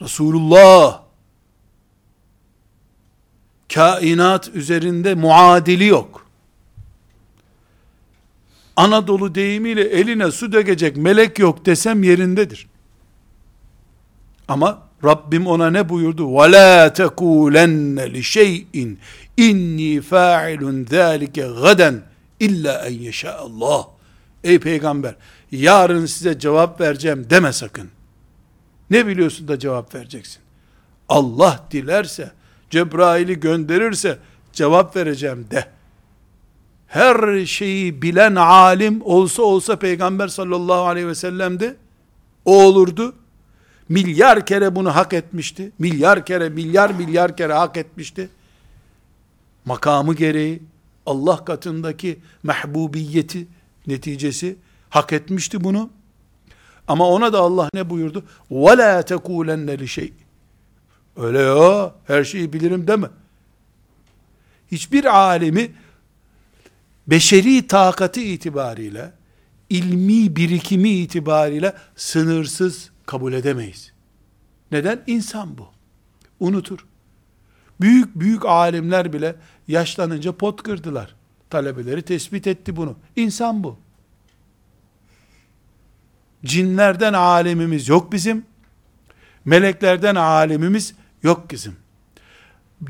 Resulullah 0.00 1.02
kainat 3.74 4.48
üzerinde 4.48 5.14
muadili 5.14 5.86
yok. 5.86 6.26
Anadolu 8.76 9.34
deyimiyle 9.34 9.82
eline 9.82 10.30
su 10.30 10.52
dökecek 10.52 10.96
melek 10.96 11.38
yok 11.38 11.66
desem 11.66 12.02
yerindedir. 12.02 12.66
Ama 14.48 14.85
Rabbim 15.05 15.47
ona 15.47 15.69
ne 15.69 15.89
buyurdu? 15.89 16.23
وَلَا 16.23 16.93
تَكُولَنَّ 16.93 17.99
لِشَيْءٍ 17.99 18.95
inni 19.37 20.01
fa'ilun 20.01 20.85
zâlike 20.85 21.47
gaden 21.61 22.01
illa 22.39 22.87
en 22.87 22.93
yeşâ 22.93 23.33
Allah. 23.33 23.87
Ey 24.43 24.59
peygamber, 24.59 25.15
yarın 25.51 26.05
size 26.05 26.39
cevap 26.39 26.81
vereceğim 26.81 27.27
deme 27.29 27.53
sakın. 27.53 27.89
Ne 28.89 29.07
biliyorsun 29.07 29.47
da 29.47 29.59
cevap 29.59 29.95
vereceksin? 29.95 30.41
Allah 31.09 31.65
dilerse, 31.71 32.31
Cebrail'i 32.69 33.39
gönderirse 33.39 34.17
cevap 34.53 34.95
vereceğim 34.95 35.47
de. 35.51 35.65
Her 36.87 37.45
şeyi 37.45 38.01
bilen 38.01 38.35
alim 38.35 39.01
olsa 39.03 39.41
olsa 39.41 39.79
peygamber 39.79 40.27
sallallahu 40.27 40.81
aleyhi 40.81 41.07
ve 41.07 41.15
sellem'di. 41.15 41.75
O 42.45 42.63
olurdu. 42.63 43.15
Milyar 43.89 44.45
kere 44.45 44.75
bunu 44.75 44.95
hak 44.95 45.13
etmişti. 45.13 45.71
Milyar 45.79 46.25
kere, 46.25 46.49
milyar 46.49 46.89
milyar 46.89 47.37
kere 47.37 47.53
hak 47.53 47.77
etmişti. 47.77 48.29
Makamı 49.65 50.13
gereği 50.13 50.63
Allah 51.05 51.45
katındaki 51.45 52.19
mahbubiyeti 52.43 53.47
neticesi 53.87 54.55
hak 54.89 55.13
etmişti 55.13 55.63
bunu. 55.63 55.89
Ama 56.87 57.09
ona 57.09 57.33
da 57.33 57.39
Allah 57.39 57.69
ne 57.73 57.89
buyurdu? 57.89 58.25
وَلَا 58.51 59.01
تَكُولَنَّ 59.01 59.77
لِشَيْءٍ 59.77 60.11
Öyle 61.17 61.39
ya, 61.39 61.95
her 62.07 62.23
şeyi 62.23 62.53
bilirim 62.53 62.87
deme. 62.87 63.07
Hiçbir 64.71 65.05
alimi 65.05 65.71
beşeri 67.07 67.67
takati 67.67 68.33
itibariyle, 68.33 69.13
ilmi 69.69 70.35
birikimi 70.35 70.89
itibariyle 70.89 71.73
sınırsız 71.95 72.89
kabul 73.06 73.32
edemeyiz. 73.32 73.92
Neden? 74.72 75.02
İnsan 75.06 75.58
bu. 75.58 75.68
Unutur. 76.40 76.86
Büyük 77.80 78.20
büyük 78.20 78.44
alimler 78.44 79.12
bile 79.12 79.36
yaşlanınca 79.68 80.32
pot 80.32 80.62
kırdılar. 80.62 81.14
Talebeleri 81.50 82.02
tespit 82.02 82.46
etti 82.46 82.76
bunu. 82.76 82.96
İnsan 83.16 83.64
bu. 83.64 83.78
Cinlerden 86.44 87.12
alemimiz 87.12 87.88
yok 87.88 88.12
bizim. 88.12 88.44
Meleklerden 89.44 90.14
alemimiz 90.14 90.94
yok 91.22 91.50
bizim. 91.50 91.76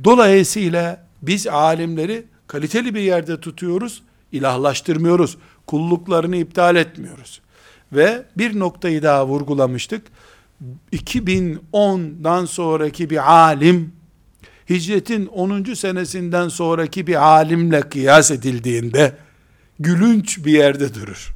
Dolayısıyla 0.04 1.06
biz 1.22 1.46
alimleri 1.46 2.26
kaliteli 2.46 2.94
bir 2.94 3.00
yerde 3.00 3.40
tutuyoruz, 3.40 4.02
ilahlaştırmıyoruz, 4.32 5.38
kulluklarını 5.66 6.36
iptal 6.36 6.76
etmiyoruz. 6.76 7.40
Ve 7.92 8.24
bir 8.36 8.58
noktayı 8.58 9.02
daha 9.02 9.26
vurgulamıştık. 9.26 10.02
2010'dan 10.92 12.44
sonraki 12.44 13.10
bir 13.10 13.32
alim, 13.32 13.92
hicretin 14.70 15.26
10. 15.26 15.74
senesinden 15.74 16.48
sonraki 16.48 17.06
bir 17.06 17.22
alimle 17.26 17.80
kıyas 17.80 18.30
edildiğinde, 18.30 19.16
gülünç 19.78 20.44
bir 20.44 20.52
yerde 20.52 20.94
durur. 20.94 21.34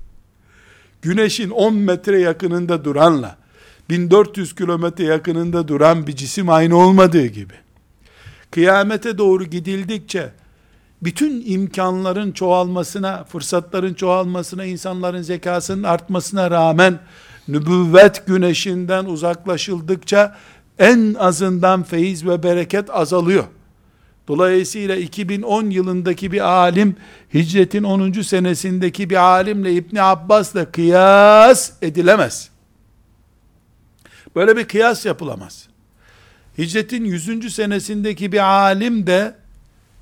Güneşin 1.02 1.50
10 1.50 1.74
metre 1.74 2.20
yakınında 2.20 2.84
duranla, 2.84 3.36
1400 3.90 4.54
kilometre 4.54 5.04
yakınında 5.04 5.68
duran 5.68 6.06
bir 6.06 6.16
cisim 6.16 6.48
aynı 6.48 6.76
olmadığı 6.76 7.26
gibi, 7.26 7.54
kıyamete 8.50 9.18
doğru 9.18 9.44
gidildikçe, 9.44 10.30
bütün 11.02 11.42
imkanların 11.46 12.32
çoğalmasına, 12.32 13.24
fırsatların 13.24 13.94
çoğalmasına, 13.94 14.64
insanların 14.64 15.22
zekasının 15.22 15.82
artmasına 15.82 16.50
rağmen, 16.50 16.98
nübüvvet 17.48 18.26
güneşinden 18.26 19.04
uzaklaşıldıkça, 19.04 20.36
en 20.78 21.14
azından 21.14 21.82
feyiz 21.82 22.26
ve 22.26 22.42
bereket 22.42 22.90
azalıyor. 22.90 23.44
Dolayısıyla 24.28 24.96
2010 24.96 25.70
yılındaki 25.70 26.32
bir 26.32 26.40
alim, 26.40 26.96
hicretin 27.34 27.82
10. 27.82 28.12
senesindeki 28.12 29.10
bir 29.10 29.16
alimle 29.16 29.72
İbni 29.72 30.02
Abbas'la 30.02 30.72
kıyas 30.72 31.72
edilemez. 31.82 32.50
Böyle 34.36 34.56
bir 34.56 34.64
kıyas 34.64 35.06
yapılamaz. 35.06 35.68
Hicretin 36.58 37.04
100. 37.04 37.54
senesindeki 37.54 38.32
bir 38.32 38.50
alim 38.50 39.06
de 39.06 39.34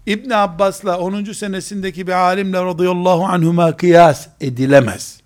İbn 0.08 0.30
Abbas'la 0.30 0.98
10. 0.98 1.24
senesindeki 1.24 2.06
bir 2.06 2.12
alimle 2.12 2.62
radıyallahu 2.62 3.24
anhuma 3.24 3.76
kıyas 3.76 4.28
edilemez. 4.40 5.20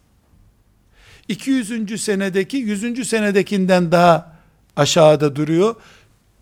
200. 1.28 2.02
senedeki 2.02 2.56
100. 2.56 3.08
senedekinden 3.08 3.92
daha 3.92 4.36
aşağıda 4.76 5.36
duruyor. 5.36 5.74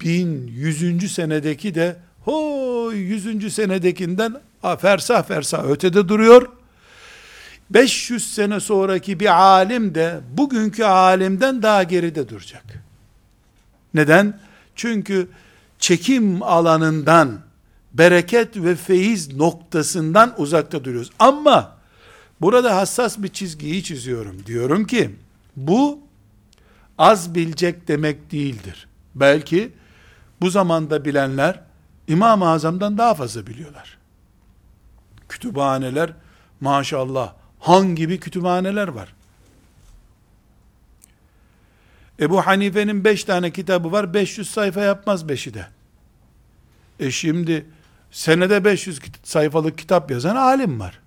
1100. 0.00 1.12
senedeki 1.12 1.74
de 1.74 1.96
ho 2.24 2.92
100. 2.92 3.55
senedekinden 3.55 4.37
fersah 4.79 5.22
fersah 5.22 5.64
ötede 5.64 6.09
duruyor. 6.09 6.48
500 7.70 8.35
sene 8.35 8.61
sonraki 8.61 9.20
bir 9.20 9.40
alim 9.42 9.94
de 9.94 10.20
bugünkü 10.33 10.85
alimden 10.85 11.62
daha 11.62 11.83
geride 11.83 12.29
duracak. 12.29 12.64
Neden? 13.94 14.40
Çünkü 14.76 15.29
çekim 15.79 16.42
alanından, 16.42 17.50
bereket 17.92 18.57
ve 18.57 18.76
feyiz 18.76 19.37
noktasından 19.37 20.35
uzakta 20.38 20.85
duruyoruz. 20.85 21.11
Ama 21.18 21.76
burada 22.40 22.76
hassas 22.76 23.18
bir 23.18 23.29
çizgiyi 23.29 23.85
çiziyorum. 23.85 24.46
Diyorum 24.46 24.87
ki 24.87 25.11
bu 25.57 25.98
az 26.98 27.35
bilecek 27.35 27.88
demek 27.88 28.33
değildir. 28.33 28.87
Belki 29.14 29.72
bu 30.40 30.50
zamanda 30.50 31.05
bilenler 31.05 31.61
İmam-ı 32.09 32.48
Azam'dan 32.48 32.98
daha 32.98 33.14
fazla 33.14 33.46
biliyorlar. 33.46 33.98
Kütüphaneler 35.29 36.12
maşallah 36.61 37.35
han 37.61 37.94
gibi 37.94 38.20
kütüphaneler 38.20 38.88
var. 38.88 39.14
Ebu 42.20 42.40
Hanife'nin 42.46 43.05
beş 43.05 43.24
tane 43.24 43.50
kitabı 43.50 43.92
var, 43.92 44.14
500 44.14 44.50
sayfa 44.50 44.81
yapmaz 44.81 45.29
beşi 45.29 45.55
de. 45.55 45.66
E 47.00 47.11
şimdi 47.11 47.66
senede 48.11 48.64
500 48.64 49.01
sayfalık 49.23 49.79
kitap 49.79 50.11
yazan 50.11 50.37
alim 50.37 50.81
var. 50.81 51.01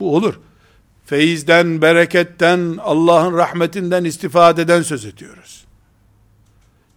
Bu 0.00 0.16
olur. 0.16 0.40
Feyizden, 1.06 1.82
bereketten, 1.82 2.78
Allah'ın 2.82 3.36
rahmetinden 3.36 4.04
istifadeden 4.04 4.82
söz 4.82 5.04
ediyoruz. 5.04 5.64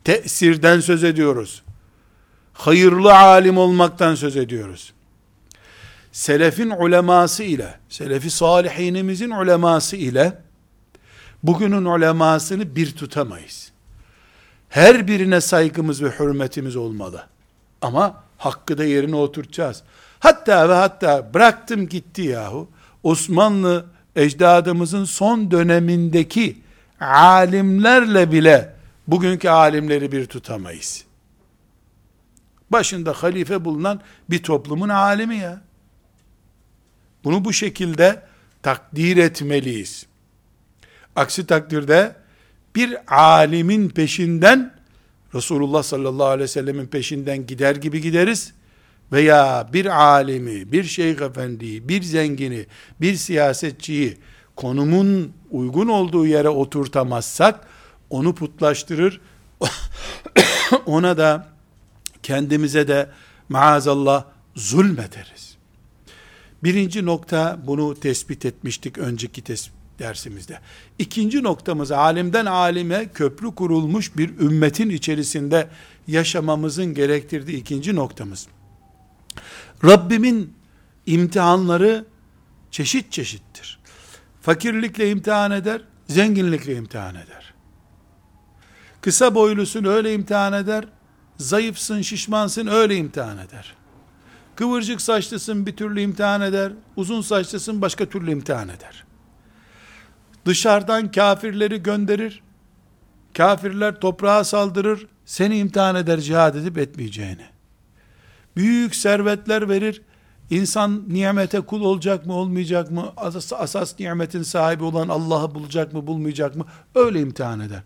Tesirden 0.04 0.80
söz 0.80 1.04
ediyoruz. 1.04 1.64
Hayırlı 2.54 3.18
alim 3.18 3.58
olmaktan 3.58 4.16
söz 4.16 4.38
ediyoruz. 4.38 4.94
Selefin 6.12 6.70
uleması 6.70 7.44
ile, 7.44 7.80
selefi 7.90 8.30
salihinimizin 8.30 9.30
uleması 9.30 9.96
ile, 9.96 10.42
bugünün 11.44 11.86
ulemasını 11.86 12.76
bir 12.76 12.96
tutamayız. 12.96 13.72
Her 14.70 15.08
birine 15.08 15.42
saygımız 15.42 16.04
ve 16.04 16.10
hürmetimiz 16.10 16.76
olmalı. 16.76 17.28
Ama 17.82 18.23
hakkı 18.46 18.78
da 18.78 18.86
yerine 18.86 19.16
oturtacağız. 19.16 19.84
Hatta 20.20 20.70
ve 20.70 20.74
hatta 20.74 21.34
bıraktım 21.34 21.90
gitti 21.90 22.22
yahu. 22.22 22.70
Osmanlı 23.04 23.86
ecdadımızın 24.16 25.06
son 25.06 25.52
dönemindeki 25.52 26.58
alimlerle 27.00 28.32
bile 28.32 28.74
bugünkü 29.08 29.50
alimleri 29.50 30.12
bir 30.12 30.26
tutamayız. 30.26 31.04
Başında 32.70 33.14
halife 33.14 33.66
bulunan 33.66 34.02
bir 34.30 34.44
toplumun 34.44 34.90
alimi 34.90 35.36
ya. 35.36 35.62
Bunu 37.24 37.46
bu 37.46 37.54
şekilde 37.54 38.24
takdir 38.62 39.18
etmeliyiz. 39.18 40.06
Aksi 41.16 41.48
takdirde 41.48 42.16
bir 42.76 42.98
alimin 43.08 43.90
peşinden 43.90 44.74
Resulullah 45.36 45.84
sallallahu 45.84 46.28
aleyhi 46.28 46.44
ve 46.44 46.48
sellemin 46.48 46.86
peşinden 46.86 47.48
gider 47.48 47.76
gibi 47.76 48.02
gideriz 48.02 48.54
veya 49.12 49.70
bir 49.74 49.86
alimi, 49.86 50.72
bir 50.72 50.84
şeyh 50.84 51.22
efendiyi, 51.22 51.90
bir 51.90 52.02
zengini, 52.02 52.66
bir 53.02 53.16
siyasetçiyi 53.16 54.18
konumun 54.56 55.34
uygun 55.52 55.88
olduğu 55.88 56.26
yere 56.28 56.50
oturtamazsak 56.50 57.68
onu 58.10 58.36
putlaştırır. 58.36 59.22
ona 60.86 61.18
da 61.18 61.48
kendimize 62.24 62.88
de 62.88 63.10
maazallah 63.50 64.26
zulmederiz. 64.56 65.58
Birinci 66.64 67.06
nokta 67.06 67.60
bunu 67.68 68.00
tespit 68.00 68.46
etmiştik 68.46 68.98
önceki 68.98 69.42
tespit 69.42 69.83
dersimizde. 70.04 70.60
İkinci 71.00 71.44
noktamız 71.44 71.92
alimden 71.92 72.46
alime 72.46 73.10
köprü 73.14 73.56
kurulmuş 73.56 74.18
bir 74.18 74.40
ümmetin 74.40 74.90
içerisinde 74.90 75.68
yaşamamızın 76.08 76.94
gerektirdiği 76.94 77.58
ikinci 77.58 77.96
noktamız. 77.96 78.48
Rabbimin 79.86 80.54
imtihanları 81.06 82.06
çeşit 82.72 83.12
çeşittir. 83.12 83.80
Fakirlikle 84.42 85.10
imtihan 85.10 85.52
eder, 85.52 85.82
zenginlikle 86.08 86.76
imtihan 86.76 87.16
eder. 87.16 87.54
Kısa 89.02 89.36
boylusun 89.36 89.84
öyle 89.84 90.14
imtihan 90.14 90.54
eder. 90.54 90.86
Zayıfsın, 91.38 92.02
şişmansın 92.02 92.68
öyle 92.68 92.96
imtihan 92.96 93.38
eder. 93.38 93.76
Kıvırcık 94.56 95.02
saçlısın 95.02 95.66
bir 95.66 95.76
türlü 95.76 96.02
imtihan 96.02 96.42
eder. 96.42 96.72
Uzun 96.96 97.22
saçlısın 97.22 97.82
başka 97.82 98.06
türlü 98.06 98.32
imtihan 98.32 98.70
eder. 98.70 99.04
Dışarıdan 100.46 101.12
kafirleri 101.12 101.84
gönderir. 101.84 102.44
Kafirler 103.38 104.00
toprağa 104.00 104.44
saldırır. 104.44 105.08
Seni 105.26 105.58
imtihan 105.58 105.96
eder 105.96 106.20
cihad 106.20 106.56
edip 106.56 106.78
etmeyeceğini. 106.78 107.46
Büyük 108.56 108.96
servetler 108.96 109.70
verir. 109.70 110.02
İnsan 110.50 111.04
nimete 111.08 111.62
kul 111.62 111.82
olacak 111.82 112.26
mı 112.26 112.34
olmayacak 112.34 112.92
mı? 112.92 113.14
Asas, 113.18 113.54
asas 113.54 114.00
nimetin 114.00 114.44
sahibi 114.44 114.84
olan 114.84 115.10
Allah'ı 115.10 115.56
bulacak 115.56 115.94
mı 115.94 116.08
bulmayacak 116.08 116.56
mı? 116.56 116.66
Öyle 116.96 117.20
imtihan 117.22 117.60
eder. 117.60 117.82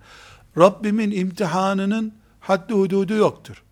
Rabbimin 0.58 1.12
imtihanının 1.12 2.14
haddi 2.40 2.74
hududu 2.74 3.14
yoktur. 3.14 3.64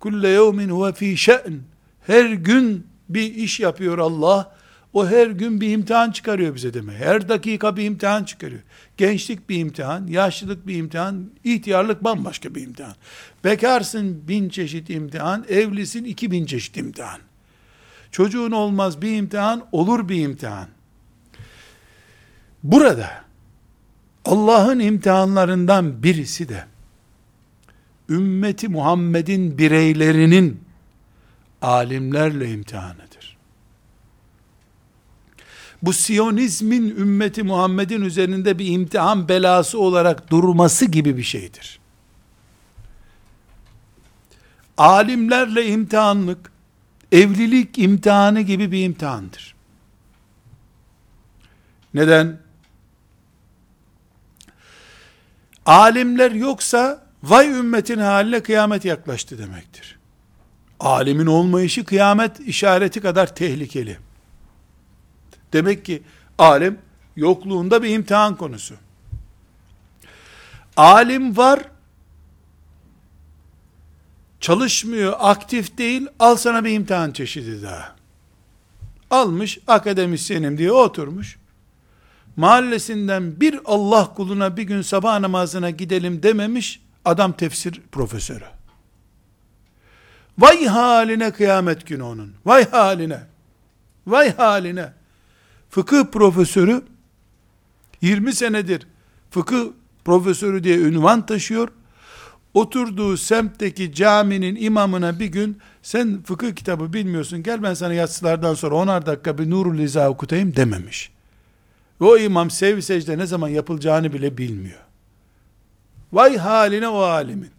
Kulle 0.00 0.28
yevmin 0.28 0.68
huve 0.68 0.92
fi 0.92 1.16
şe'n. 1.16 1.62
Her 2.06 2.30
gün 2.30 2.86
bir 3.08 3.34
iş 3.34 3.60
yapıyor 3.60 3.98
Allah. 3.98 4.56
O 4.92 5.08
her 5.08 5.26
gün 5.26 5.60
bir 5.60 5.70
imtihan 5.70 6.10
çıkarıyor 6.10 6.54
bize 6.54 6.74
demek. 6.74 6.96
Her 6.96 7.28
dakika 7.28 7.76
bir 7.76 7.84
imtihan 7.84 8.24
çıkarıyor. 8.24 8.60
Gençlik 8.96 9.48
bir 9.48 9.58
imtihan, 9.58 10.06
yaşlılık 10.06 10.66
bir 10.66 10.76
imtihan, 10.76 11.30
ihtiyarlık 11.44 12.04
bambaşka 12.04 12.54
bir 12.54 12.62
imtihan. 12.62 12.94
Bekarsın 13.44 14.28
bin 14.28 14.48
çeşit 14.48 14.90
imtihan, 14.90 15.44
evlisin 15.48 16.04
iki 16.04 16.30
bin 16.30 16.46
çeşit 16.46 16.76
imtihan. 16.76 17.20
Çocuğun 18.12 18.50
olmaz 18.50 19.02
bir 19.02 19.16
imtihan, 19.16 19.66
olur 19.72 20.08
bir 20.08 20.22
imtihan. 20.22 20.68
Burada 22.62 23.10
Allah'ın 24.24 24.78
imtihanlarından 24.78 26.02
birisi 26.02 26.48
de 26.48 26.64
ümmeti 28.08 28.68
Muhammed'in 28.68 29.58
bireylerinin 29.58 30.60
alimlerle 31.62 32.50
imtihanıdır. 32.50 33.07
Bu 35.82 35.92
Siyonizmin 35.92 36.90
ümmeti 36.90 37.42
Muhammed'in 37.42 38.02
üzerinde 38.02 38.58
bir 38.58 38.66
imtihan 38.66 39.28
belası 39.28 39.78
olarak 39.78 40.30
durması 40.30 40.86
gibi 40.86 41.16
bir 41.16 41.22
şeydir. 41.22 41.78
Alimlerle 44.78 45.66
imtihanlık, 45.66 46.52
evlilik 47.12 47.78
imtihanı 47.78 48.40
gibi 48.40 48.72
bir 48.72 48.84
imtihandır. 48.84 49.54
Neden? 51.94 52.38
Alimler 55.66 56.30
yoksa 56.30 57.06
vay 57.22 57.48
ümmetin 57.48 57.98
haline 57.98 58.40
kıyamet 58.40 58.84
yaklaştı 58.84 59.38
demektir. 59.38 59.98
Alimin 60.80 61.26
olmayışı 61.26 61.84
kıyamet 61.84 62.40
işareti 62.40 63.00
kadar 63.00 63.34
tehlikeli. 63.34 63.98
Demek 65.52 65.84
ki 65.84 66.02
alim 66.38 66.78
yokluğunda 67.16 67.82
bir 67.82 67.90
imtihan 67.90 68.36
konusu. 68.36 68.74
Alim 70.76 71.36
var, 71.36 71.60
çalışmıyor, 74.40 75.12
aktif 75.18 75.78
değil, 75.78 76.06
al 76.18 76.36
sana 76.36 76.64
bir 76.64 76.72
imtihan 76.72 77.10
çeşidi 77.10 77.62
daha. 77.62 77.96
Almış, 79.10 79.58
akademisyenim 79.66 80.58
diye 80.58 80.72
oturmuş, 80.72 81.38
mahallesinden 82.36 83.40
bir 83.40 83.60
Allah 83.64 84.14
kuluna 84.14 84.56
bir 84.56 84.62
gün 84.62 84.82
sabah 84.82 85.18
namazına 85.18 85.70
gidelim 85.70 86.22
dememiş, 86.22 86.80
adam 87.04 87.32
tefsir 87.32 87.82
profesörü. 87.92 88.44
Vay 90.38 90.66
haline 90.66 91.30
kıyamet 91.30 91.86
günü 91.86 92.02
onun. 92.02 92.34
Vay 92.46 92.70
haline. 92.70 93.20
Vay 94.06 94.36
haline. 94.36 94.92
Fıkıh 95.70 96.04
profesörü 96.04 96.82
20 98.00 98.32
senedir 98.32 98.86
fıkıh 99.30 99.64
profesörü 100.04 100.64
diye 100.64 100.78
ünvan 100.78 101.26
taşıyor. 101.26 101.68
Oturduğu 102.54 103.16
semtteki 103.16 103.92
caminin 103.94 104.56
imamına 104.56 105.18
bir 105.20 105.26
gün 105.26 105.58
sen 105.82 106.22
fıkıh 106.22 106.54
kitabı 106.54 106.92
bilmiyorsun 106.92 107.42
gel 107.42 107.62
ben 107.62 107.74
sana 107.74 107.94
yatsılardan 107.94 108.54
sonra 108.54 108.74
onar 108.74 109.06
dakika 109.06 109.38
bir 109.38 109.50
Nurul 109.50 109.78
İza 109.78 110.10
okutayım 110.10 110.56
dememiş. 110.56 111.10
Ve 112.00 112.04
o 112.04 112.16
imam 112.16 112.50
sev 112.50 112.80
secde 112.80 113.18
ne 113.18 113.26
zaman 113.26 113.48
yapılacağını 113.48 114.12
bile 114.12 114.38
bilmiyor. 114.38 114.78
Vay 116.12 116.36
haline 116.36 116.88
o 116.88 117.00
alimin. 117.00 117.50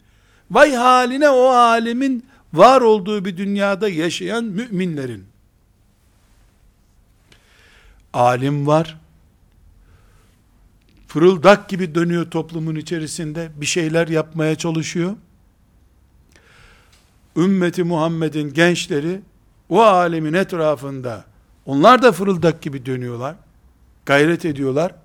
Vay 0.51 0.73
haline 0.73 1.29
o 1.29 1.47
alimin 1.47 2.25
var 2.53 2.81
olduğu 2.81 3.25
bir 3.25 3.37
dünyada 3.37 3.89
yaşayan 3.89 4.43
müminlerin. 4.43 5.25
Alim 8.13 8.67
var. 8.67 8.99
Fırıldak 11.07 11.69
gibi 11.69 11.95
dönüyor 11.95 12.31
toplumun 12.31 12.75
içerisinde. 12.75 13.51
Bir 13.55 13.65
şeyler 13.65 14.07
yapmaya 14.07 14.55
çalışıyor. 14.55 15.15
Ümmeti 17.37 17.83
Muhammed'in 17.83 18.53
gençleri 18.53 19.21
o 19.69 19.81
alemin 19.81 20.33
etrafında 20.33 21.25
onlar 21.65 22.01
da 22.01 22.11
fırıldak 22.11 22.61
gibi 22.61 22.85
dönüyorlar. 22.85 23.35
Gayret 24.05 24.45
ediyorlar. 24.45 24.95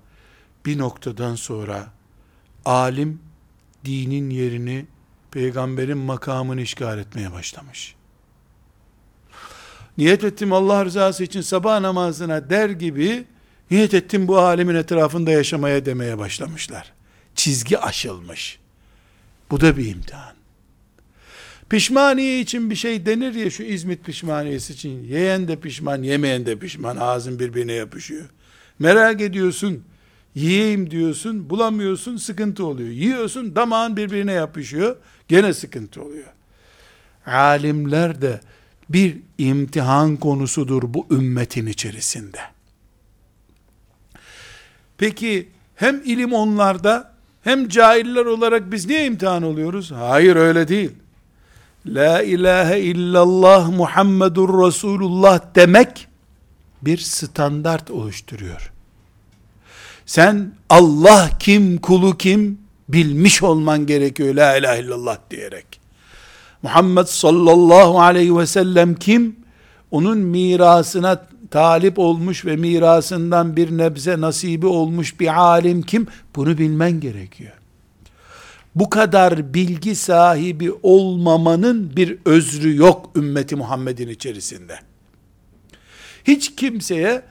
Bir 0.65 0.77
noktadan 0.77 1.35
sonra 1.35 1.87
alim 2.65 3.19
dinin 3.85 4.29
yerini 4.29 4.85
peygamberin 5.31 5.97
makamını 5.97 6.61
işgal 6.61 6.99
etmeye 6.99 7.31
başlamış. 7.31 7.95
Niyet 9.97 10.23
ettim 10.23 10.53
Allah 10.53 10.85
rızası 10.85 11.23
için 11.23 11.41
sabah 11.41 11.79
namazına 11.79 12.49
der 12.49 12.69
gibi 12.69 13.25
niyet 13.71 13.93
ettim 13.93 14.27
bu 14.27 14.37
alemin 14.39 14.75
etrafında 14.75 15.31
yaşamaya 15.31 15.85
demeye 15.85 16.17
başlamışlar. 16.17 16.93
Çizgi 17.35 17.79
aşılmış. 17.79 18.59
Bu 19.51 19.61
da 19.61 19.77
bir 19.77 19.87
imtihan. 19.87 20.35
Pişmaniye 21.69 22.39
için 22.39 22.69
bir 22.69 22.75
şey 22.75 23.05
denir 23.05 23.33
ya 23.33 23.49
şu 23.49 23.63
İzmit 23.63 24.05
pişmaniyesi 24.05 24.73
için. 24.73 25.03
Yeyen 25.03 25.47
de 25.47 25.55
pişman, 25.55 26.03
yemeyen 26.03 26.45
de 26.45 26.59
pişman. 26.59 26.97
Ağzın 26.97 27.39
birbirine 27.39 27.73
yapışıyor. 27.73 28.29
Merak 28.79 29.21
ediyorsun 29.21 29.83
Yiyeyim 30.35 30.91
diyorsun, 30.91 31.49
bulamıyorsun, 31.49 32.17
sıkıntı 32.17 32.65
oluyor. 32.65 32.89
Yiyorsun, 32.89 33.55
damağın 33.55 33.97
birbirine 33.97 34.31
yapışıyor, 34.31 34.95
gene 35.27 35.53
sıkıntı 35.53 36.01
oluyor. 36.03 36.27
Alimler 37.25 38.21
de 38.21 38.39
bir 38.89 39.17
imtihan 39.37 40.15
konusudur 40.15 40.83
bu 40.85 41.07
ümmetin 41.11 41.65
içerisinde. 41.65 42.39
Peki 44.97 45.49
hem 45.75 46.01
ilim 46.05 46.33
onlarda 46.33 47.13
hem 47.43 47.69
cahiller 47.69 48.25
olarak 48.25 48.71
biz 48.71 48.85
niye 48.85 49.05
imtihan 49.05 49.43
oluyoruz? 49.43 49.91
Hayır 49.91 50.35
öyle 50.35 50.67
değil. 50.67 50.91
La 51.85 52.21
ilahe 52.21 52.79
illallah 52.79 53.69
Muhammedur 53.69 54.67
Resulullah 54.67 55.41
demek 55.55 56.07
bir 56.81 56.97
standart 56.97 57.91
oluşturuyor. 57.91 58.71
Sen 60.05 60.51
Allah 60.69 61.29
kim, 61.39 61.77
kulu 61.77 62.17
kim 62.17 62.59
bilmiş 62.89 63.43
olman 63.43 63.85
gerekiyor 63.85 64.35
la 64.35 64.57
ilahe 64.57 64.79
illallah 64.79 65.17
diyerek. 65.31 65.84
Muhammed 66.65 67.05
sallallahu 67.05 68.01
aleyhi 68.01 68.37
ve 68.37 68.45
sellem 68.45 68.95
kim? 68.95 69.35
Onun 69.91 70.17
mirasına 70.17 71.27
talip 71.51 71.99
olmuş 71.99 72.45
ve 72.45 72.55
mirasından 72.55 73.55
bir 73.55 73.77
nebze 73.77 74.21
nasibi 74.21 74.65
olmuş 74.65 75.19
bir 75.19 75.41
alim 75.41 75.81
kim? 75.81 76.07
Bunu 76.35 76.57
bilmen 76.57 76.99
gerekiyor. 76.99 77.51
Bu 78.75 78.89
kadar 78.89 79.53
bilgi 79.53 79.95
sahibi 79.95 80.71
olmamanın 80.83 81.95
bir 81.95 82.17
özrü 82.25 82.75
yok 82.75 83.11
ümmeti 83.15 83.55
Muhammed'in 83.55 84.09
içerisinde. 84.09 84.79
Hiç 86.23 86.55
kimseye 86.55 87.21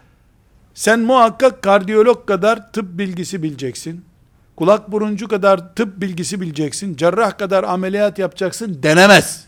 sen 0.75 1.01
muhakkak 1.01 1.63
kardiyolog 1.63 2.27
kadar 2.27 2.73
tıp 2.73 2.99
bilgisi 2.99 3.43
bileceksin. 3.43 4.05
Kulak 4.57 4.93
buruncu 4.93 5.29
kadar 5.29 5.75
tıp 5.75 6.01
bilgisi 6.01 6.41
bileceksin. 6.41 6.97
Cerrah 6.97 7.39
kadar 7.39 7.65
ameliyat 7.65 8.19
yapacaksın 8.19 8.83
denemez. 8.83 9.45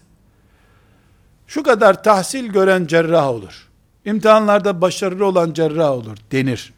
Şu 1.46 1.62
kadar 1.62 2.02
tahsil 2.02 2.46
gören 2.46 2.86
cerrah 2.86 3.28
olur. 3.28 3.68
İmtihanlarda 4.04 4.80
başarılı 4.80 5.26
olan 5.26 5.52
cerrah 5.52 5.90
olur 5.90 6.16
denir. 6.32 6.72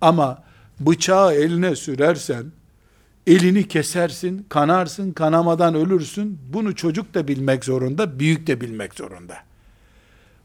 Ama 0.00 0.42
bıçağı 0.80 1.34
eline 1.34 1.76
sürersen, 1.76 2.44
elini 3.26 3.68
kesersin, 3.68 4.46
kanarsın, 4.48 5.12
kanamadan 5.12 5.74
ölürsün. 5.74 6.38
Bunu 6.52 6.76
çocuk 6.76 7.14
da 7.14 7.28
bilmek 7.28 7.64
zorunda, 7.64 8.18
büyük 8.18 8.46
de 8.46 8.60
bilmek 8.60 8.94
zorunda. 8.94 9.36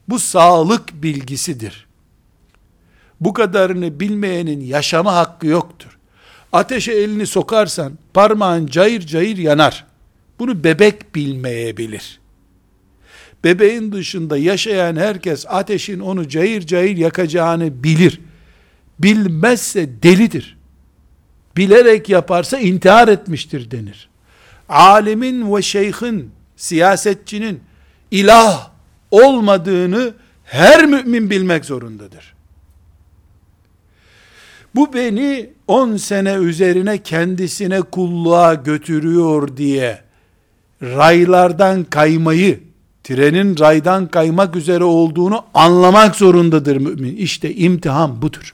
Bu 0.07 0.19
sağlık 0.19 1.03
bilgisidir 1.03 1.87
bu 3.21 3.33
kadarını 3.33 3.99
bilmeyenin 3.99 4.61
yaşama 4.61 5.15
hakkı 5.15 5.47
yoktur. 5.47 5.96
Ateşe 6.53 6.91
elini 6.91 7.27
sokarsan 7.27 7.93
parmağın 8.13 8.67
cayır 8.67 9.01
cayır 9.01 9.37
yanar. 9.37 9.85
Bunu 10.39 10.63
bebek 10.63 11.15
bilmeyebilir. 11.15 12.19
Bebeğin 13.43 13.91
dışında 13.91 14.37
yaşayan 14.37 14.95
herkes 14.95 15.45
ateşin 15.47 15.99
onu 15.99 16.27
cayır 16.27 16.61
cayır 16.61 16.97
yakacağını 16.97 17.83
bilir. 17.83 18.21
Bilmezse 18.99 20.03
delidir. 20.03 20.57
Bilerek 21.57 22.09
yaparsa 22.09 22.59
intihar 22.59 23.07
etmiştir 23.07 23.71
denir. 23.71 24.09
Alimin 24.69 25.55
ve 25.55 25.61
şeyhin, 25.61 26.31
siyasetçinin 26.55 27.59
ilah 28.11 28.69
olmadığını 29.11 30.13
her 30.43 30.85
mümin 30.85 31.29
bilmek 31.29 31.65
zorundadır. 31.65 32.36
Bu 34.77 34.93
beni 34.93 35.49
10 35.67 35.97
sene 35.97 36.33
üzerine 36.33 37.03
kendisine 37.03 37.81
kulluğa 37.81 38.53
götürüyor 38.53 39.57
diye 39.57 40.01
raylardan 40.81 41.83
kaymayı, 41.83 42.59
trenin 43.03 43.59
raydan 43.59 44.07
kaymak 44.07 44.55
üzere 44.55 44.83
olduğunu 44.83 45.45
anlamak 45.53 46.15
zorundadır 46.15 46.77
mümin. 46.77 47.15
İşte 47.15 47.55
imtihan 47.55 48.21
budur. 48.21 48.53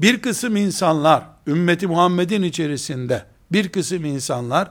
Bir 0.00 0.22
kısım 0.22 0.56
insanlar, 0.56 1.24
ümmeti 1.46 1.86
Muhammed'in 1.86 2.42
içerisinde 2.42 3.24
bir 3.52 3.68
kısım 3.68 4.04
insanlar 4.04 4.70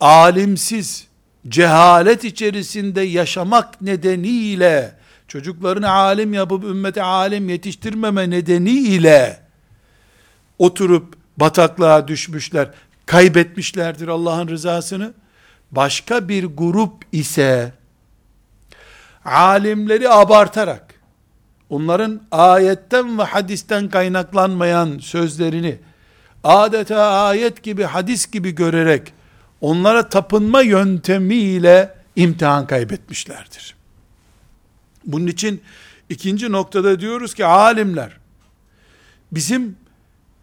alimsiz, 0.00 1.06
cehalet 1.48 2.24
içerisinde 2.24 3.00
yaşamak 3.02 3.82
nedeniyle 3.82 5.01
çocuklarını 5.32 5.90
alim 5.90 6.34
yapıp 6.34 6.64
ümmete 6.64 7.02
alim 7.02 7.48
yetiştirmeme 7.48 8.30
nedeniyle 8.30 9.40
oturup 10.58 11.14
bataklığa 11.36 12.08
düşmüşler, 12.08 12.70
kaybetmişlerdir 13.06 14.08
Allah'ın 14.08 14.48
rızasını. 14.48 15.14
Başka 15.70 16.28
bir 16.28 16.44
grup 16.44 16.92
ise 17.12 17.72
alimleri 19.24 20.10
abartarak 20.10 20.94
onların 21.70 22.20
ayetten 22.30 23.18
ve 23.18 23.22
hadisten 23.22 23.88
kaynaklanmayan 23.88 24.98
sözlerini 24.98 25.78
adeta 26.44 27.02
ayet 27.02 27.62
gibi 27.62 27.82
hadis 27.82 28.30
gibi 28.30 28.54
görerek 28.54 29.12
onlara 29.60 30.08
tapınma 30.08 30.62
yöntemiyle 30.62 31.94
imtihan 32.16 32.66
kaybetmişlerdir. 32.66 33.81
Bunun 35.04 35.26
için 35.26 35.62
ikinci 36.08 36.52
noktada 36.52 37.00
diyoruz 37.00 37.34
ki 37.34 37.46
alimler 37.46 38.16
bizim 39.32 39.76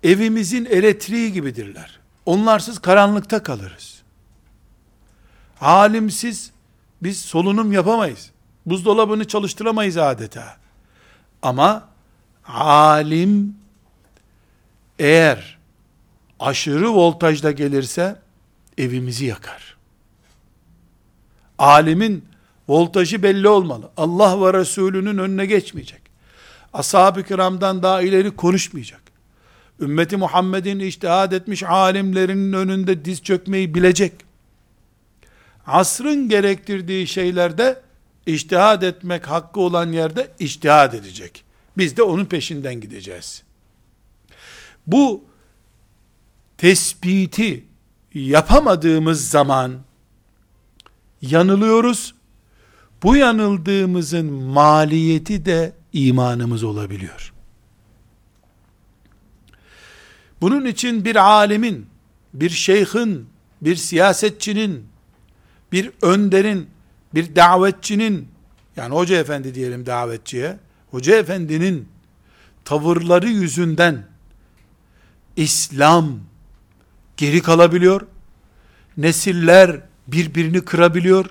evimizin 0.03 0.65
elektriği 0.65 1.33
gibidirler. 1.33 1.99
Onlarsız 2.25 2.79
karanlıkta 2.79 3.43
kalırız. 3.43 4.01
Alimsiz 5.61 6.51
biz 7.03 7.21
solunum 7.21 7.71
yapamayız. 7.71 8.31
Buzdolabını 8.65 9.27
çalıştıramayız 9.27 9.97
adeta. 9.97 10.57
Ama 11.41 11.87
alim 12.47 13.55
eğer 14.99 15.57
aşırı 16.39 16.89
voltajda 16.89 17.51
gelirse 17.51 18.19
evimizi 18.77 19.25
yakar. 19.25 19.77
Alimin 21.57 22.25
voltajı 22.69 23.23
belli 23.23 23.47
olmalı. 23.47 23.89
Allah 23.97 24.45
ve 24.45 24.60
Resulünün 24.60 25.17
önüne 25.17 25.45
geçmeyecek. 25.45 26.01
Ashab-ı 26.73 27.23
kiramdan 27.23 27.84
daha 27.84 28.01
ileri 28.01 28.36
konuşmayacak. 28.36 29.01
Ümmeti 29.79 30.17
Muhammed'in 30.17 30.79
iştihad 30.79 31.32
etmiş 31.32 31.63
alimlerinin 31.63 32.53
önünde 32.53 33.05
diz 33.05 33.23
çökmeyi 33.23 33.73
bilecek. 33.73 34.13
Asrın 35.67 36.29
gerektirdiği 36.29 37.08
şeylerde 37.08 37.82
iştihad 38.25 38.82
etmek 38.82 39.27
hakkı 39.27 39.60
olan 39.60 39.91
yerde 39.91 40.32
iştihad 40.39 40.93
edecek. 40.93 41.43
Biz 41.77 41.97
de 41.97 42.03
onun 42.03 42.25
peşinden 42.25 42.82
gideceğiz. 42.82 43.43
Bu 44.88 45.23
tespiti 46.58 47.65
yapamadığımız 48.13 49.29
zaman 49.29 49.79
yanılıyoruz. 51.21 52.15
Bu 53.03 53.15
yanıldığımızın 53.15 54.25
maliyeti 54.33 55.45
de 55.45 55.73
imanımız 55.93 56.63
olabiliyor. 56.63 57.33
Bunun 60.41 60.65
için 60.65 61.05
bir 61.05 61.15
alimin, 61.15 61.85
bir 62.33 62.49
şeyhin, 62.49 63.29
bir 63.62 63.75
siyasetçinin, 63.75 64.85
bir 65.71 65.91
önderin, 66.01 66.69
bir 67.13 67.35
davetçinin, 67.35 68.27
yani 68.75 68.95
hoca 68.95 69.19
efendi 69.19 69.55
diyelim 69.55 69.85
davetçiye, 69.85 70.57
hoca 70.91 71.17
efendinin 71.17 71.88
tavırları 72.65 73.29
yüzünden 73.29 74.07
İslam 75.35 76.19
geri 77.17 77.41
kalabiliyor. 77.41 78.07
Nesiller 78.97 79.81
birbirini 80.07 80.62
kırabiliyor. 80.62 81.25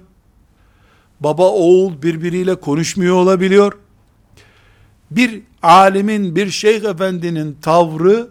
Baba 1.20 1.50
oğul 1.50 2.02
birbiriyle 2.02 2.54
konuşmuyor 2.54 3.16
olabiliyor. 3.16 3.72
Bir 5.10 5.42
alimin, 5.62 6.36
bir 6.36 6.50
şeyh 6.50 6.84
efendinin 6.84 7.56
tavrı 7.62 8.28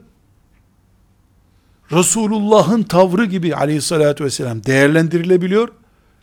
Resulullah'ın 1.92 2.84
tavrı 2.84 3.26
gibi 3.26 3.56
aleyhissalatü 3.56 4.24
vesselam 4.24 4.64
değerlendirilebiliyor. 4.64 5.70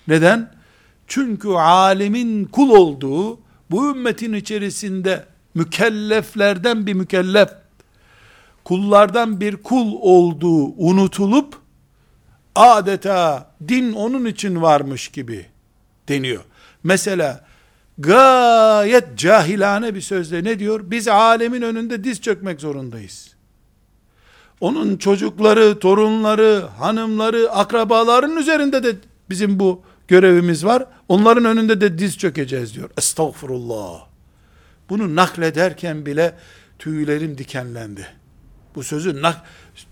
Neden? 0.08 0.54
Çünkü 1.06 1.48
alimin 1.48 2.44
kul 2.44 2.70
olduğu, 2.70 3.38
bu 3.70 3.90
ümmetin 3.90 4.32
içerisinde 4.32 5.24
mükelleflerden 5.54 6.86
bir 6.86 6.94
mükellef, 6.94 7.48
kullardan 8.64 9.40
bir 9.40 9.56
kul 9.56 9.92
olduğu 10.00 10.64
unutulup, 10.64 11.58
adeta 12.54 13.50
din 13.68 13.92
onun 13.92 14.24
için 14.24 14.62
varmış 14.62 15.08
gibi 15.08 15.46
deniyor. 16.08 16.44
Mesela, 16.84 17.44
gayet 17.98 19.18
cahilane 19.18 19.94
bir 19.94 20.00
sözle 20.00 20.44
ne 20.44 20.58
diyor? 20.58 20.80
Biz 20.84 21.08
alemin 21.08 21.62
önünde 21.62 22.04
diz 22.04 22.20
çökmek 22.20 22.60
zorundayız. 22.60 23.34
Onun 24.60 24.96
çocukları, 24.96 25.78
torunları, 25.78 26.64
hanımları, 26.78 27.50
akrabaların 27.50 28.36
üzerinde 28.36 28.82
de 28.82 28.96
bizim 29.30 29.58
bu 29.60 29.82
görevimiz 30.08 30.64
var. 30.64 30.86
Onların 31.08 31.44
önünde 31.44 31.80
de 31.80 31.98
diz 31.98 32.18
çökeceğiz 32.18 32.74
diyor. 32.74 32.90
Estağfurullah. 32.98 34.06
Bunu 34.88 35.16
naklederken 35.16 36.06
bile 36.06 36.34
tüylerim 36.78 37.38
dikenlendi. 37.38 38.06
Bu 38.74 38.82
sözü 38.82 39.22
nak 39.22 39.42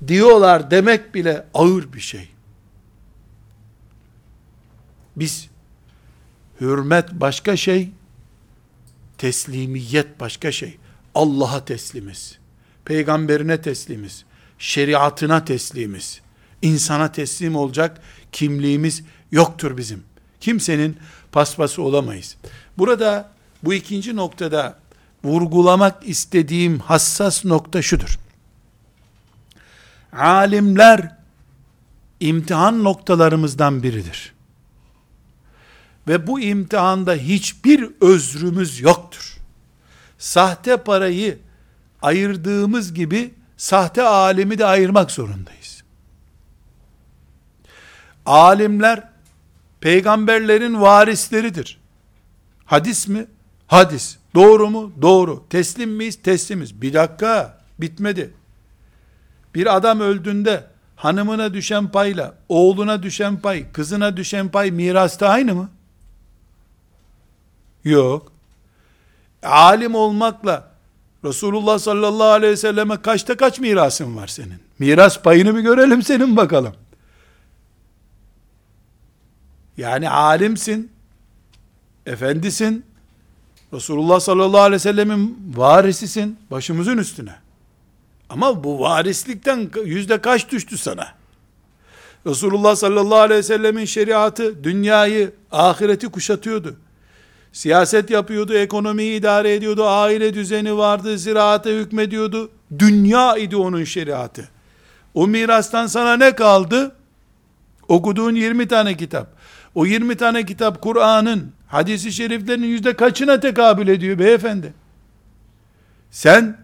diyorlar 0.07 0.71
demek 0.71 1.15
bile 1.15 1.47
ağır 1.55 1.93
bir 1.93 2.01
şey. 2.01 2.29
Biz 5.17 5.52
hürmet 6.63 7.13
başka 7.13 7.57
şey, 7.57 7.91
teslimiyet 9.19 10.21
başka 10.21 10.53
şey. 10.53 10.77
Allah'a 11.15 11.65
teslimiz. 11.65 12.39
Peygamberine 12.85 13.63
teslimiz. 13.63 14.25
Şeriatına 14.59 15.45
teslimiz. 15.45 16.21
İnsana 16.63 17.13
teslim 17.13 17.57
olacak 17.57 18.01
kimliğimiz 18.33 19.03
yoktur 19.33 19.77
bizim. 19.77 20.05
Kimsenin 20.41 20.97
paspası 21.33 21.83
olamayız. 21.83 22.37
Burada 22.79 23.31
bu 23.63 23.75
ikinci 23.75 24.17
noktada 24.17 24.79
vurgulamak 25.25 26.09
istediğim 26.09 26.79
hassas 26.79 27.45
nokta 27.45 27.83
şudur. 27.83 28.19
Alimler 30.13 31.17
imtihan 32.21 32.85
noktalarımızdan 32.85 33.83
biridir. 33.83 34.32
Ve 36.09 36.27
bu 36.27 36.41
imtihanda 36.41 37.15
hiçbir 37.15 37.91
özrümüz 38.01 38.81
yoktur. 38.81 39.37
Sahte 40.19 40.77
parayı 40.77 41.39
ayırdığımız 42.03 42.95
gibi 42.95 43.35
sahte 43.57 44.03
alimi 44.03 44.59
de 44.59 44.67
ayırmak 44.67 45.11
zorundayız. 45.11 45.83
Alimler 48.27 49.09
peygamberlerin 49.81 50.81
varisleridir. 50.81 51.81
Hadis 52.65 53.09
mi? 53.09 53.27
Hadis. 53.67 54.17
Doğru 54.35 54.71
mu? 54.71 54.93
Doğru. 55.03 55.45
Teslim 55.51 55.91
miyiz? 55.91 56.19
Teslimiz. 56.23 56.83
Bir 56.83 56.95
dakika, 56.95 57.59
bitmedi. 57.79 58.35
Bir 59.55 59.77
adam 59.77 60.01
öldüğünde 60.01 60.65
hanımına 60.97 61.55
düşen 61.55 61.89
payla, 61.89 62.35
oğluna 62.49 63.03
düşen 63.03 63.37
pay, 63.37 63.73
kızına 63.73 64.17
düşen 64.17 64.49
pay 64.49 64.71
mirasta 64.71 65.29
aynı 65.29 65.55
mı? 65.55 65.71
Yok. 67.85 68.33
Alim 69.43 69.95
olmakla 69.95 70.73
Resulullah 71.25 71.79
sallallahu 71.79 72.27
aleyhi 72.27 72.53
ve 72.53 72.57
selleme 72.57 73.03
kaçta 73.03 73.37
kaç 73.37 73.59
mirasın 73.59 74.17
var 74.17 74.27
senin? 74.27 74.59
Miras 74.79 75.23
payını 75.23 75.57
bir 75.57 75.61
görelim 75.61 76.03
senin 76.03 76.37
bakalım. 76.37 76.75
Yani 79.77 80.11
alimsin, 80.11 80.93
efendisin, 82.07 82.85
Resulullah 83.73 84.21
sallallahu 84.21 84.61
aleyhi 84.61 84.75
ve 84.75 84.79
sellemin 84.79 85.53
varisisin, 85.57 86.39
başımızın 86.51 86.99
üstüne. 86.99 87.35
Ama 88.29 88.65
bu 88.65 88.81
varislikten 88.81 89.71
yüzde 89.85 90.21
kaç 90.21 90.51
düştü 90.51 90.79
sana? 90.79 91.15
Resulullah 92.27 92.77
sallallahu 92.77 93.19
aleyhi 93.19 93.39
ve 93.39 93.43
sellemin 93.43 93.85
şeriatı 93.85 94.65
dünyayı, 94.65 95.33
ahireti 95.53 96.09
kuşatıyordu. 96.09 96.77
Siyaset 97.53 98.11
yapıyordu, 98.11 98.55
ekonomiyi 98.55 99.19
idare 99.19 99.55
ediyordu, 99.55 99.87
aile 99.87 100.35
düzeni 100.35 100.77
vardı, 100.77 101.19
ziraate 101.19 101.77
hükmediyordu. 101.77 102.51
Dünya 102.79 103.37
idi 103.37 103.57
onun 103.57 103.85
şeriatı. 103.85 104.49
O 105.15 105.27
mirastan 105.27 105.87
sana 105.87 106.17
ne 106.17 106.35
kaldı? 106.35 106.93
Okuduğun 107.89 108.35
20 108.35 108.69
tane 108.69 108.97
kitap. 108.97 109.29
O 109.75 109.87
20 109.87 110.17
tane 110.17 110.47
kitap 110.47 110.83
Kur'an'ın, 110.83 111.53
hadisi 111.69 112.13
şeriflerin 112.13 112.63
yüzde 112.63 112.97
kaçına 112.97 113.41
tekabül 113.41 113.89
ediyor 113.89 114.19
beyefendi? 114.19 114.73
Sen 116.11 116.59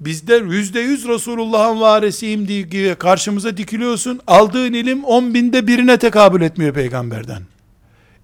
bizde 0.00 0.34
yüzde 0.34 0.80
yüz 0.80 1.08
Resulullah'ın 1.08 1.80
varisiyim 1.80 2.48
diye 2.48 2.94
karşımıza 2.94 3.56
dikiliyorsun. 3.56 4.20
Aldığın 4.26 4.72
ilim 4.72 5.04
on 5.04 5.34
binde 5.34 5.66
birine 5.66 5.98
tekabül 5.98 6.42
etmiyor 6.42 6.74
peygamberden. 6.74 7.42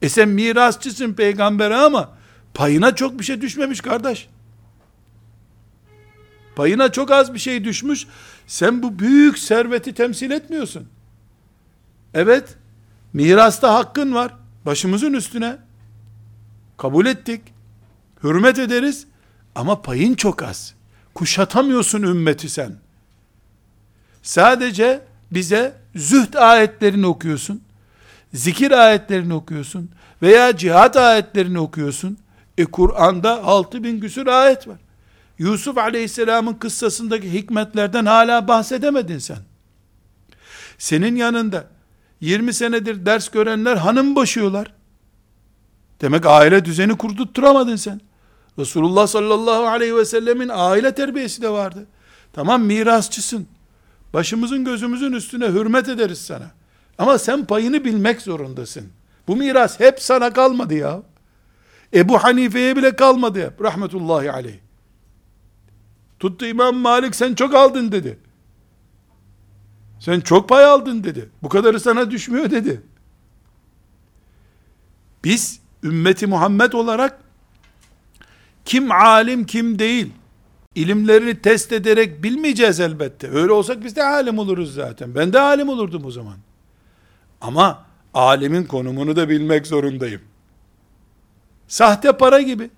E 0.06 0.08
sen 0.08 0.28
mirasçısın 0.28 1.12
peygambere 1.12 1.76
ama 1.76 2.10
payına 2.54 2.94
çok 2.94 3.18
bir 3.18 3.24
şey 3.24 3.40
düşmemiş 3.40 3.80
kardeş. 3.80 4.28
Payına 6.56 6.92
çok 6.92 7.10
az 7.10 7.34
bir 7.34 7.38
şey 7.38 7.64
düşmüş. 7.64 8.06
Sen 8.46 8.82
bu 8.82 8.98
büyük 8.98 9.38
serveti 9.38 9.94
temsil 9.94 10.30
etmiyorsun. 10.30 10.88
Evet, 12.14 12.56
mirasta 13.12 13.74
hakkın 13.74 14.14
var. 14.14 14.34
Başımızın 14.66 15.12
üstüne. 15.12 15.58
Kabul 16.76 17.06
ettik. 17.06 17.40
Hürmet 18.22 18.58
ederiz. 18.58 19.06
Ama 19.54 19.82
payın 19.82 20.14
çok 20.14 20.42
az. 20.42 20.74
Kuşatamıyorsun 21.14 22.02
ümmeti 22.02 22.48
sen. 22.48 22.76
Sadece 24.22 25.02
bize 25.30 25.76
zühd 25.94 26.34
ayetlerini 26.34 27.06
okuyorsun 27.06 27.65
zikir 28.34 28.70
ayetlerini 28.70 29.34
okuyorsun 29.34 29.90
veya 30.22 30.56
cihat 30.56 30.96
ayetlerini 30.96 31.58
okuyorsun. 31.58 32.18
E 32.58 32.64
Kur'an'da 32.64 33.44
6000 33.44 34.00
küsur 34.00 34.26
ayet 34.26 34.68
var. 34.68 34.78
Yusuf 35.38 35.78
aleyhisselamın 35.78 36.54
kıssasındaki 36.54 37.32
hikmetlerden 37.32 38.06
hala 38.06 38.48
bahsedemedin 38.48 39.18
sen. 39.18 39.38
Senin 40.78 41.16
yanında 41.16 41.64
20 42.20 42.52
senedir 42.52 43.06
ders 43.06 43.28
görenler 43.28 43.76
hanım 43.76 44.16
boşuyorlar. 44.16 44.72
Demek 46.00 46.26
aile 46.26 46.64
düzeni 46.64 46.96
kurdurtturamadın 46.96 47.76
sen. 47.76 48.00
Resulullah 48.58 49.06
sallallahu 49.06 49.66
aleyhi 49.66 49.96
ve 49.96 50.04
sellemin 50.04 50.50
aile 50.52 50.94
terbiyesi 50.94 51.42
de 51.42 51.50
vardı. 51.50 51.86
Tamam 52.32 52.62
mirasçısın. 52.62 53.46
Başımızın 54.14 54.64
gözümüzün 54.64 55.12
üstüne 55.12 55.46
hürmet 55.46 55.88
ederiz 55.88 56.18
sana. 56.18 56.50
Ama 56.98 57.18
sen 57.18 57.44
payını 57.44 57.84
bilmek 57.84 58.22
zorundasın. 58.22 58.88
Bu 59.28 59.36
miras 59.36 59.80
hep 59.80 60.00
sana 60.00 60.32
kalmadı 60.32 60.74
ya. 60.74 61.02
Ebu 61.94 62.18
Hanife'ye 62.18 62.76
bile 62.76 62.96
kalmadı. 62.96 63.54
Rahmetullahi 63.60 64.32
aleyh. 64.32 64.58
Tuttu 66.20 66.46
İmam 66.46 66.76
Malik 66.76 67.16
sen 67.16 67.34
çok 67.34 67.54
aldın 67.54 67.92
dedi. 67.92 68.18
Sen 70.00 70.20
çok 70.20 70.48
pay 70.48 70.64
aldın 70.64 71.04
dedi. 71.04 71.28
Bu 71.42 71.48
kadarı 71.48 71.80
sana 71.80 72.10
düşmüyor 72.10 72.50
dedi. 72.50 72.82
Biz 75.24 75.60
ümmeti 75.82 76.26
Muhammed 76.26 76.72
olarak 76.72 77.20
kim 78.64 78.92
alim 78.92 79.46
kim 79.46 79.78
değil 79.78 80.12
ilimlerini 80.74 81.42
test 81.42 81.72
ederek 81.72 82.22
bilmeyeceğiz 82.22 82.80
elbette. 82.80 83.30
Öyle 83.30 83.52
olsak 83.52 83.84
biz 83.84 83.96
de 83.96 84.04
alim 84.04 84.38
oluruz 84.38 84.74
zaten. 84.74 85.14
Ben 85.14 85.32
de 85.32 85.40
alim 85.40 85.68
olurdum 85.68 86.04
o 86.04 86.10
zaman. 86.10 86.36
Ama 87.40 87.86
alimin 88.14 88.64
konumunu 88.64 89.16
da 89.16 89.28
bilmek 89.28 89.66
zorundayım. 89.66 90.20
Sahte 91.68 92.12
para 92.12 92.40
gibi. 92.40 92.70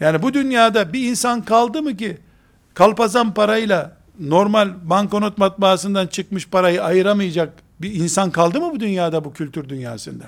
Yani 0.00 0.22
bu 0.22 0.34
dünyada 0.34 0.92
bir 0.92 1.10
insan 1.10 1.44
kaldı 1.44 1.82
mı 1.82 1.96
ki 1.96 2.18
kalpazan 2.74 3.34
parayla 3.34 3.96
normal 4.20 4.70
banknot 4.82 5.38
matbaasından 5.38 6.06
çıkmış 6.06 6.48
parayı 6.48 6.84
ayıramayacak 6.84 7.52
bir 7.80 7.94
insan 7.94 8.30
kaldı 8.30 8.60
mı 8.60 8.70
bu 8.72 8.80
dünyada 8.80 9.24
bu 9.24 9.32
kültür 9.32 9.68
dünyasında? 9.68 10.24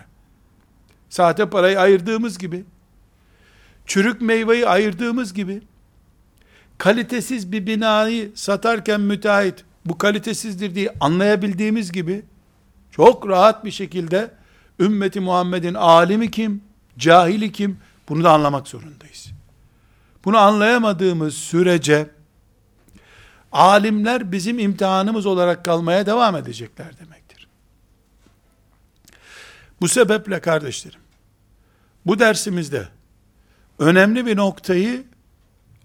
Sahte 1.11 1.51
parayı 1.51 1.81
ayırdığımız 1.81 2.39
gibi 2.39 2.65
çürük 3.87 4.21
meyveyi 4.21 4.69
ayırdığımız 4.69 5.35
gibi 5.35 5.63
kalitesiz 6.79 7.53
bir 7.53 7.67
binayı 7.67 8.33
satarken 8.35 9.01
müteahhit 9.01 9.65
bu 9.85 9.99
kalitesizdir 9.99 10.75
diye 10.75 10.95
anlayabildiğimiz 11.01 11.93
gibi 11.93 12.23
çok 12.91 13.29
rahat 13.29 13.65
bir 13.65 13.71
şekilde 13.71 14.31
ümmeti 14.81 15.21
Muhammed'in 15.21 15.75
alimi 15.75 16.31
kim, 16.31 16.63
cahili 16.99 17.53
kim 17.53 17.79
bunu 18.09 18.25
da 18.25 18.33
anlamak 18.33 18.69
zorundayız. 18.69 19.31
Bunu 20.25 20.39
anlayamadığımız 20.39 21.35
sürece 21.35 22.11
alimler 23.53 24.33
bizim 24.33 24.59
imtihanımız 24.59 25.27
olarak 25.27 25.65
kalmaya 25.65 26.07
devam 26.07 26.37
edecekler 26.37 26.99
demektir. 26.99 27.49
Bu 29.81 29.89
sebeple 29.89 30.41
kardeşlerim, 30.41 31.01
bu 32.07 32.19
dersimizde 32.19 32.89
önemli 33.79 34.27
bir 34.27 34.37
noktayı 34.37 35.05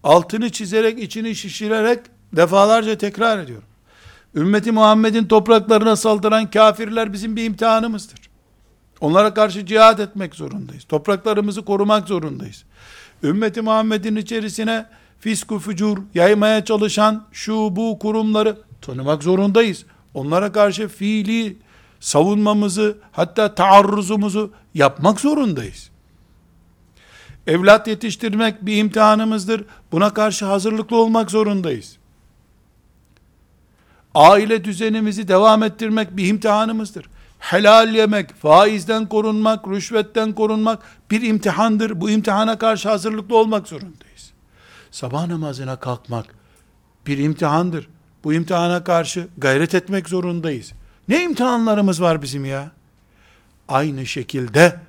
altını 0.03 0.51
çizerek, 0.51 0.99
içini 0.99 1.36
şişirerek 1.36 1.99
defalarca 2.34 2.97
tekrar 2.97 3.39
ediyorum. 3.39 3.67
Ümmeti 4.35 4.71
Muhammed'in 4.71 5.25
topraklarına 5.25 5.95
saldıran 5.95 6.49
kafirler 6.49 7.13
bizim 7.13 7.35
bir 7.35 7.43
imtihanımızdır. 7.43 8.19
Onlara 9.01 9.33
karşı 9.33 9.65
cihad 9.65 9.99
etmek 9.99 10.35
zorundayız. 10.35 10.83
Topraklarımızı 10.83 11.65
korumak 11.65 12.07
zorundayız. 12.07 12.63
Ümmeti 13.23 13.61
Muhammed'in 13.61 14.15
içerisine 14.15 14.85
fisku 15.19 15.59
fücur 15.59 15.97
yaymaya 16.13 16.65
çalışan 16.65 17.25
şu 17.31 17.75
bu 17.75 17.99
kurumları 17.99 18.57
tanımak 18.81 19.23
zorundayız. 19.23 19.85
Onlara 20.13 20.51
karşı 20.51 20.87
fiili 20.87 21.57
savunmamızı 21.99 22.97
hatta 23.11 23.55
taarruzumuzu 23.55 24.51
yapmak 24.73 25.19
zorundayız. 25.19 25.89
Evlat 27.47 27.87
yetiştirmek 27.87 28.65
bir 28.65 28.77
imtihanımızdır. 28.77 29.65
Buna 29.91 30.13
karşı 30.13 30.45
hazırlıklı 30.45 30.97
olmak 30.97 31.31
zorundayız 31.31 31.97
aile 34.15 34.63
düzenimizi 34.63 35.28
devam 35.28 35.63
ettirmek 35.63 36.17
bir 36.17 36.28
imtihanımızdır. 36.28 37.06
Helal 37.39 37.95
yemek, 37.95 38.36
faizden 38.36 39.10
korunmak, 39.10 39.67
rüşvetten 39.67 40.34
korunmak 40.34 40.80
bir 41.12 41.21
imtihandır. 41.21 42.01
Bu 42.01 42.10
imtihana 42.10 42.58
karşı 42.58 42.89
hazırlıklı 42.89 43.38
olmak 43.38 43.67
zorundayız. 43.67 44.32
Sabah 44.91 45.28
namazına 45.28 45.75
kalkmak 45.75 46.25
bir 47.08 47.17
imtihandır. 47.17 47.88
Bu 48.23 48.34
imtihana 48.34 48.84
karşı 48.84 49.28
gayret 49.38 49.75
etmek 49.75 50.10
zorundayız. 50.10 50.71
Ne 51.08 51.23
imtihanlarımız 51.23 52.01
var 52.01 52.21
bizim 52.21 52.45
ya? 52.45 52.71
Aynı 53.67 54.06
şekilde 54.06 54.80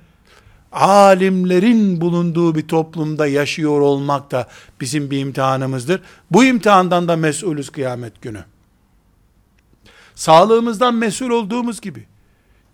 alimlerin 0.71 2.01
bulunduğu 2.01 2.55
bir 2.55 2.67
toplumda 2.67 3.27
yaşıyor 3.27 3.81
olmak 3.81 4.31
da 4.31 4.47
bizim 4.81 5.11
bir 5.11 5.19
imtihanımızdır. 5.19 6.01
Bu 6.31 6.43
imtihandan 6.43 7.07
da 7.07 7.15
mesulüz 7.15 7.69
kıyamet 7.69 8.21
günü 8.21 8.43
sağlığımızdan 10.17 10.95
mesul 10.95 11.29
olduğumuz 11.29 11.81
gibi, 11.81 12.05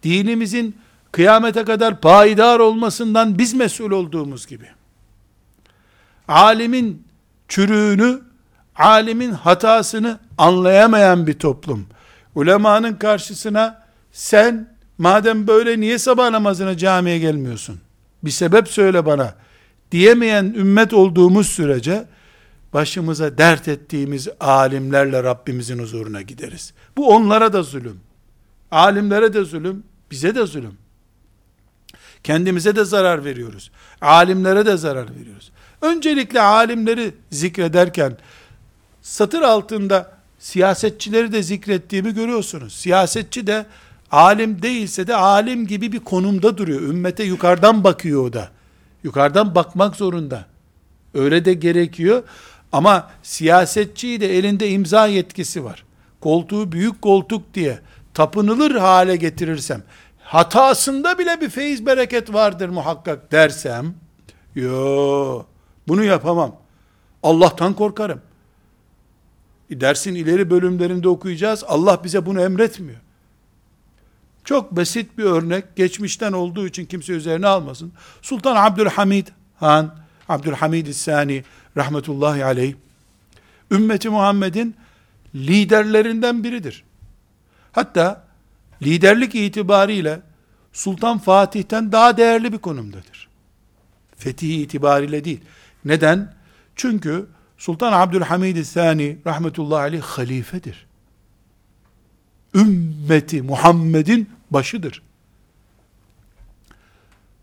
dinimizin 0.04 0.76
kıyamete 1.12 1.64
kadar 1.64 2.02
payidar 2.02 2.60
olmasından 2.60 3.38
biz 3.38 3.54
mesul 3.54 3.91
olduğumuz 3.91 4.48
gibi, 4.48 4.66
alimin 6.28 7.04
çürüğünü, 7.48 8.22
alimin 8.76 9.32
hatasını 9.32 10.20
anlayamayan 10.38 11.28
bir 11.28 11.34
toplum, 11.34 11.86
ulemanın 12.36 12.94
karşısına 12.94 13.84
sen 14.12 14.74
madem 14.98 15.48
böyle 15.48 15.80
niye 15.80 16.00
sabah 16.00 16.30
namazına 16.30 16.78
camiye 16.78 17.20
gelmiyorsun? 17.20 17.80
Bir 18.24 18.32
sebep 18.32 18.68
söyle 18.68 19.06
bana 19.06 19.36
diyemeyen 19.91 20.46
ümmet 20.46 20.94
olduğumuz 20.94 21.48
sürece 21.50 22.06
başımıza 22.74 23.38
dert 23.38 23.67
ettiğimiz 23.67 24.28
alimlerle 24.39 25.24
Rabbimizin 25.24 25.80
huzuruna 25.80 26.21
gideriz. 26.21 26.74
Bu 26.97 27.15
onlara 27.15 27.53
da 27.53 27.63
zulüm. 27.63 27.99
Alimlere 28.71 29.34
de 29.34 29.43
zulüm, 29.43 29.84
bize 30.11 30.36
de 30.36 30.45
zulüm. 30.45 30.78
Kendimize 32.24 32.76
de 32.76 32.86
zarar 32.86 33.26
veriyoruz. 33.26 33.71
Alimlere 34.01 34.65
de 34.65 34.78
zarar 34.78 35.15
veriyoruz. 35.15 35.51
Öncelikle 35.82 36.41
alimleri 36.41 37.13
zikrederken 37.32 38.17
satır 39.01 39.41
altında 39.41 40.11
siyasetçileri 40.39 41.32
de 41.32 41.43
zikrettiğimi 41.43 42.13
görüyorsunuz. 42.13 42.74
Siyasetçi 42.74 43.47
de 43.47 43.65
alim 44.11 44.61
değilse 44.61 45.07
de 45.07 45.15
alim 45.15 45.67
gibi 45.67 45.91
bir 45.91 45.99
konumda 45.99 46.57
duruyor. 46.57 46.82
Ümmete 46.82 47.24
yukarıdan 47.24 47.84
bakıyor 47.84 48.24
o 48.28 48.34
da. 48.34 48.49
Yukarıdan 49.03 49.55
bakmak 49.55 49.95
zorunda. 49.95 50.45
Öyle 51.13 51.45
de 51.45 51.53
gerekiyor. 51.53 52.24
Ama 52.74 53.09
siyasetçiyi 53.24 54.21
de 54.21 54.38
elinde 54.38 54.69
imza 54.69 55.07
yetkisi 55.07 55.63
var. 55.63 55.86
Koltuğu 56.21 56.71
büyük 56.71 57.01
koltuk 57.01 57.53
diye 57.53 57.80
tapınılır 58.13 58.76
hale 58.76 59.15
getirirsem, 59.15 59.84
hatasında 60.19 61.19
bile 61.19 61.41
bir 61.41 61.49
feyiz 61.49 61.86
bereket 61.86 62.34
vardır 62.34 62.69
muhakkak 62.69 63.32
dersem, 63.32 63.93
yo 64.55 65.43
bunu 65.88 66.03
yapamam. 66.03 66.55
Allah'tan 67.24 67.74
korkarım. 67.74 68.21
Dersin 69.71 70.15
ileri 70.15 70.49
bölümlerinde 70.49 71.09
okuyacağız. 71.09 71.63
Allah 71.67 72.03
bize 72.03 72.26
bunu 72.26 72.41
emretmiyor. 72.41 72.99
Çok 74.43 74.71
basit 74.71 75.17
bir 75.17 75.24
örnek, 75.24 75.76
geçmişten 75.76 76.34
olduğu 76.34 76.67
için 76.67 76.86
kimse 76.86 77.13
üzerine 77.13 77.47
almasın. 77.47 77.93
Sultan 78.21 78.55
Abdülhamid 78.55 79.28
Han, 79.55 80.03
Abdülhamid 80.34 80.93
Sani 80.93 81.43
rahmetullahi 81.77 82.45
aleyh, 82.45 82.73
ümmeti 83.71 84.09
Muhammed'in 84.09 84.75
liderlerinden 85.36 86.43
biridir. 86.43 86.84
Hatta 87.71 88.23
liderlik 88.81 89.36
itibariyle 89.36 90.21
Sultan 90.73 91.17
Fatih'ten 91.17 91.91
daha 91.91 92.17
değerli 92.17 92.53
bir 92.53 92.57
konumdadır. 92.57 93.29
Fetih 94.17 94.61
itibariyle 94.61 95.23
değil. 95.23 95.41
Neden? 95.86 96.34
Çünkü 96.75 97.25
Sultan 97.57 97.93
Abdülhamid 97.93 98.63
Sani 98.63 99.17
rahmetullahi 99.25 99.81
aleyh 99.81 100.01
halifedir. 100.01 100.86
Ümmeti 102.55 103.41
Muhammed'in 103.41 104.29
başıdır. 104.51 105.01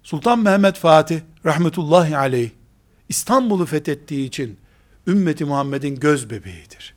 Sultan 0.03 0.39
Mehmet 0.39 0.77
Fatih 0.77 1.21
rahmetullahi 1.47 2.17
aleyh 2.17 2.51
İstanbul'u 3.11 3.67
fethettiği 3.67 4.29
için 4.29 4.59
ümmeti 5.07 5.45
Muhammed'in 5.45 5.97
göz 5.97 6.31
bebeğidir. 6.31 6.95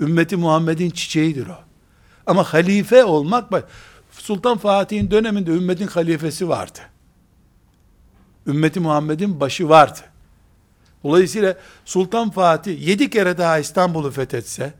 Ümmeti 0.00 0.36
Muhammed'in 0.36 0.90
çiçeğidir 0.90 1.46
o. 1.46 1.58
Ama 2.26 2.44
halife 2.44 3.04
olmak, 3.04 3.68
Sultan 4.12 4.58
Fatih'in 4.58 5.10
döneminde 5.10 5.50
ümmetin 5.50 5.86
halifesi 5.86 6.48
vardı. 6.48 6.78
Ümmeti 8.46 8.80
Muhammed'in 8.80 9.40
başı 9.40 9.68
vardı. 9.68 10.00
Dolayısıyla 11.04 11.56
Sultan 11.84 12.30
Fatih 12.30 12.86
yedi 12.86 13.10
kere 13.10 13.38
daha 13.38 13.58
İstanbul'u 13.58 14.10
fethetse, 14.10 14.74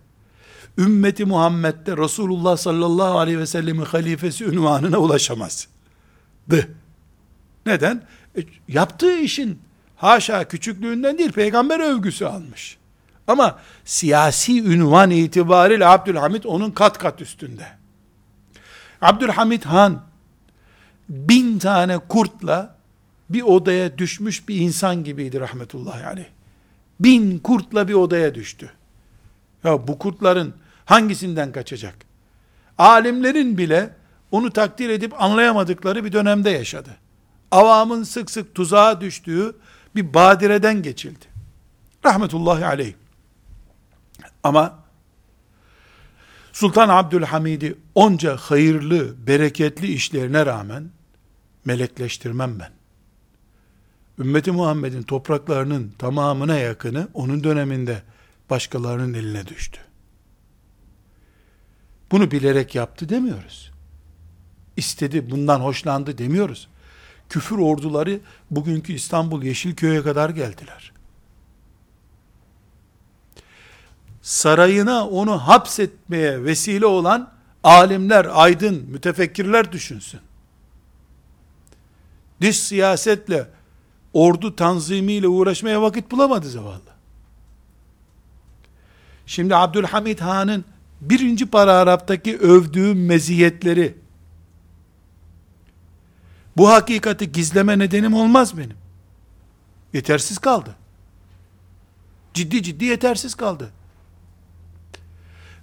ümmeti 0.79 1.25
Muhammed'de 1.25 1.97
Resulullah 1.97 2.57
sallallahu 2.57 3.19
aleyhi 3.19 3.39
ve 3.39 3.47
sellemin 3.47 3.85
halifesi 3.85 4.45
ünvanına 4.45 4.99
ulaşamazdı. 4.99 5.69
Neden? 7.67 8.03
E, 8.37 8.41
yaptığı 8.69 9.17
işin 9.19 9.59
haşa 10.01 10.49
küçüklüğünden 10.49 11.19
değil 11.19 11.33
peygamber 11.33 11.81
övgüsü 11.81 12.25
almış. 12.25 12.79
Ama 13.27 13.59
siyasi 13.85 14.65
ünvan 14.65 15.11
itibariyle 15.11 15.87
Abdülhamit 15.87 16.47
onun 16.47 16.71
kat 16.71 16.99
kat 16.99 17.21
üstünde. 17.21 17.67
Abdülhamit 19.01 19.67
Han 19.67 20.03
bin 21.09 21.59
tane 21.59 21.99
kurtla 21.99 22.77
bir 23.31 23.43
odaya 23.43 23.99
düşmüş 23.99 24.49
bir 24.49 24.57
insan 24.57 25.05
gibiydi 25.05 25.41
rahmetullahi 25.41 26.07
aleyh. 26.07 26.27
Bin 27.01 27.39
kurtla 27.39 27.89
bir 27.89 27.95
odaya 27.95 28.35
düştü. 28.35 28.71
Ya 29.65 29.89
bu 29.89 29.99
kurtların 29.99 30.55
hangisinden 30.85 31.53
kaçacak? 31.53 31.95
Alimlerin 32.79 33.59
bile 33.59 33.91
onu 34.31 34.51
takdir 34.51 34.89
edip 34.89 35.23
anlayamadıkları 35.23 36.05
bir 36.05 36.13
dönemde 36.13 36.51
yaşadı. 36.51 36.97
Avamın 37.51 38.03
sık 38.03 38.31
sık 38.31 38.55
tuzağa 38.55 39.01
düştüğü 39.01 39.55
bir 39.95 40.15
badireden 40.15 40.83
geçildi. 40.83 41.25
Rahmetullahi 42.05 42.67
aleyh. 42.67 42.95
Ama 44.43 44.79
Sultan 46.53 46.89
Abdülhamid'i 46.89 47.79
onca 47.95 48.37
hayırlı, 48.37 49.27
bereketli 49.27 49.87
işlerine 49.87 50.47
rağmen 50.47 50.91
melekleştirmem 51.65 52.59
ben. 52.59 52.71
Ümmeti 54.19 54.53
Muhammed'in 54.53 55.03
topraklarının 55.03 55.95
tamamına 55.99 56.59
yakını 56.59 57.09
onun 57.15 57.45
döneminde 57.45 58.03
başkalarının 58.51 59.15
eline 59.15 59.47
düştü. 59.47 59.81
Bunu 62.11 62.31
bilerek 62.31 62.75
yaptı 62.75 63.09
demiyoruz. 63.09 63.71
İstedi, 64.77 65.31
bundan 65.31 65.61
hoşlandı 65.61 66.19
demiyoruz. 66.19 66.69
Küfür 67.31 67.59
orduları 67.59 68.21
bugünkü 68.51 68.93
İstanbul 68.93 69.43
Yeşilköy'e 69.43 70.03
kadar 70.03 70.31
geldiler. 70.31 70.93
Sarayına 74.23 75.09
onu 75.09 75.39
hapsetmeye 75.39 76.45
vesile 76.45 76.87
olan 76.87 77.33
alimler, 77.65 78.27
aydın, 78.33 78.75
mütefekkirler 78.75 79.73
düşünsün. 79.73 80.21
Dış 82.41 82.59
siyasetle, 82.59 83.47
ordu 84.13 84.57
tanzimiyle 84.57 85.29
uğraşmaya 85.29 85.83
vakit 85.83 86.11
bulamadı 86.11 86.49
zavallı. 86.49 86.91
Şimdi 89.27 89.57
Abdülhamid 89.57 90.19
Han'ın 90.19 90.65
birinci 91.01 91.47
paragraftaki 91.47 92.39
övdüğü 92.39 92.95
meziyetleri 92.95 93.95
bu 96.57 96.69
hakikati 96.69 97.33
gizleme 97.33 97.79
nedenim 97.79 98.15
olmaz 98.15 98.57
benim. 98.59 98.77
Yetersiz 99.93 100.39
kaldı. 100.39 100.75
Ciddi 102.35 102.63
ciddi 102.63 102.85
yetersiz 102.85 103.35
kaldı. 103.35 103.71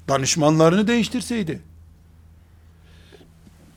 Danışmanlarını 0.08 0.88
değiştirseydi, 0.88 1.62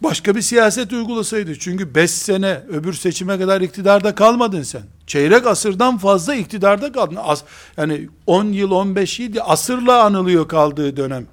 başka 0.00 0.34
bir 0.34 0.42
siyaset 0.42 0.92
uygulasaydı. 0.92 1.58
Çünkü 1.58 1.94
5 1.94 2.10
sene 2.10 2.62
öbür 2.68 2.92
seçime 2.92 3.38
kadar 3.38 3.60
iktidarda 3.60 4.14
kalmadın 4.14 4.62
sen. 4.62 4.82
Çeyrek 5.06 5.46
asırdan 5.46 5.98
fazla 5.98 6.34
iktidarda 6.34 6.92
kaldın. 6.92 7.18
As, 7.22 7.42
yani 7.76 8.08
10 8.26 8.44
yıl 8.44 8.70
15 8.70 9.20
yıl 9.20 9.36
asırla 9.44 10.04
anılıyor 10.04 10.48
kaldığı 10.48 10.96
dönem. 10.96 11.26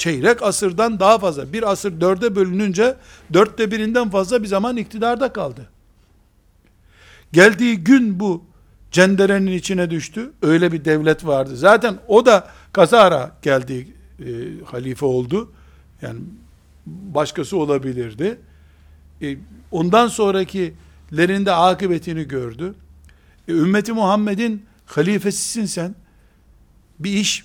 Çeyrek 0.00 0.42
asırdan 0.42 1.00
daha 1.00 1.18
fazla. 1.18 1.52
Bir 1.52 1.70
asır 1.70 2.00
dörde 2.00 2.36
bölününce 2.36 2.96
dörtte 3.32 3.70
birinden 3.70 4.10
fazla 4.10 4.42
bir 4.42 4.48
zaman 4.48 4.76
iktidarda 4.76 5.32
kaldı. 5.32 5.68
Geldiği 7.32 7.76
gün 7.76 8.20
bu 8.20 8.44
cenderenin 8.90 9.52
içine 9.52 9.90
düştü. 9.90 10.32
Öyle 10.42 10.72
bir 10.72 10.84
devlet 10.84 11.26
vardı. 11.26 11.56
Zaten 11.56 11.98
o 12.08 12.26
da 12.26 12.48
kazara 12.72 13.36
geldi, 13.42 13.88
e, 14.20 14.24
halife 14.64 15.06
oldu. 15.06 15.52
Yani 16.02 16.20
başkası 16.86 17.56
olabilirdi. 17.56 18.38
E, 19.22 19.36
ondan 19.70 20.08
sonrakilerin 20.08 21.46
de 21.46 21.52
akıbetini 21.52 22.28
gördü. 22.28 22.74
E, 23.48 23.52
ümmeti 23.52 23.92
Muhammed'in 23.92 24.66
halifesisin 24.86 25.66
sen. 25.66 25.94
Bir 26.98 27.12
iş 27.12 27.44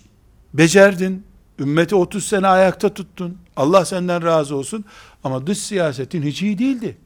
becerdin. 0.53 1.24
Ümmeti 1.60 1.95
30 1.95 2.26
sene 2.26 2.47
ayakta 2.47 2.93
tuttun. 2.93 3.38
Allah 3.56 3.86
senden 3.86 4.24
razı 4.24 4.56
olsun. 4.56 4.86
Ama 5.24 5.47
dış 5.47 5.58
siyasetin 5.58 6.22
hiç 6.24 6.41
iyi 6.41 6.58
değildi. 6.58 6.97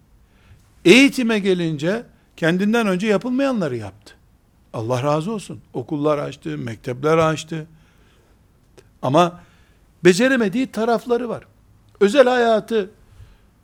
Eğitime 0.86 1.39
gelince 1.39 2.04
kendinden 2.38 2.88
önce 2.88 3.08
yapılmayanları 3.08 3.78
yaptı. 3.78 4.14
Allah 4.74 5.04
razı 5.04 5.32
olsun. 5.32 5.62
Okullar 5.74 6.18
açtı, 6.18 6.58
mektepler 6.58 7.18
açtı. 7.18 7.68
Ama 9.02 9.39
beceremediği 10.04 10.68
tarafları 10.68 11.30
var. 11.30 11.43
Özel 12.00 12.28
hayatı 12.28 12.89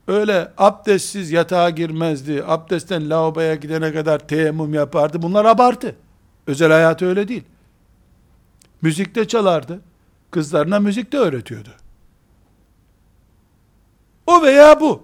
öyle 0.08 0.52
abdestsiz 0.58 1.32
yatağa 1.32 1.70
girmezdi. 1.70 2.44
Abdestten 2.46 3.10
lavaboya 3.10 3.54
gidene 3.54 3.92
kadar 3.92 4.28
teyemmüm 4.28 4.74
yapardı. 4.74 5.22
Bunlar 5.22 5.44
abartı. 5.44 5.96
Özel 6.46 6.72
hayatı 6.72 7.06
öyle 7.06 7.28
değil. 7.28 7.44
Müzikte 8.82 9.28
çalardı. 9.28 9.80
Kızlarına 10.30 10.80
müzik 10.80 11.12
de 11.12 11.18
öğretiyordu. 11.18 11.70
O 14.26 14.42
veya 14.42 14.80
bu. 14.80 15.02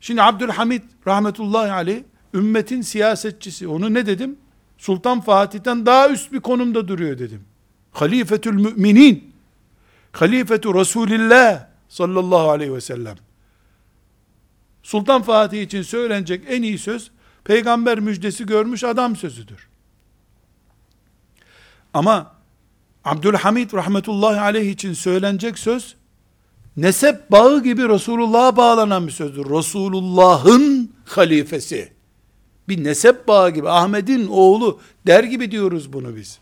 Şimdi 0.00 0.22
Abdülhamid 0.22 0.82
rahmetullahi 1.06 1.72
aleyh 1.72 2.02
ümmetin 2.34 2.82
siyasetçisi. 2.82 3.68
Onu 3.68 3.94
ne 3.94 4.06
dedim? 4.06 4.38
Sultan 4.78 5.20
Fatih'ten 5.20 5.86
daha 5.86 6.08
üst 6.08 6.32
bir 6.32 6.40
konumda 6.40 6.88
duruyor 6.88 7.18
dedim. 7.18 7.44
Halifetül 7.92 8.54
müminin 8.54 9.34
halifetu 10.12 10.74
Resulillah 10.74 11.66
sallallahu 11.88 12.50
aleyhi 12.50 12.74
ve 12.74 12.80
sellem. 12.80 13.16
Sultan 14.82 15.22
Fatih 15.22 15.62
için 15.62 15.82
söylenecek 15.82 16.44
en 16.48 16.62
iyi 16.62 16.78
söz, 16.78 17.10
peygamber 17.44 18.00
müjdesi 18.00 18.46
görmüş 18.46 18.84
adam 18.84 19.16
sözüdür. 19.16 19.68
Ama 21.94 22.34
Abdülhamid 23.04 23.72
rahmetullahi 23.72 24.40
aleyh 24.40 24.70
için 24.70 24.92
söylenecek 24.92 25.58
söz, 25.58 25.96
nesep 26.76 27.30
bağı 27.30 27.62
gibi 27.62 27.88
Resulullah'a 27.88 28.56
bağlanan 28.56 29.06
bir 29.06 29.12
sözdür. 29.12 29.50
Resulullah'ın 29.50 30.92
halifesi. 31.04 31.92
Bir 32.68 32.84
nesep 32.84 33.28
bağı 33.28 33.50
gibi, 33.50 33.68
Ahmet'in 33.68 34.26
oğlu 34.26 34.80
der 35.06 35.24
gibi 35.24 35.50
diyoruz 35.50 35.92
bunu 35.92 36.16
biz. 36.16 36.38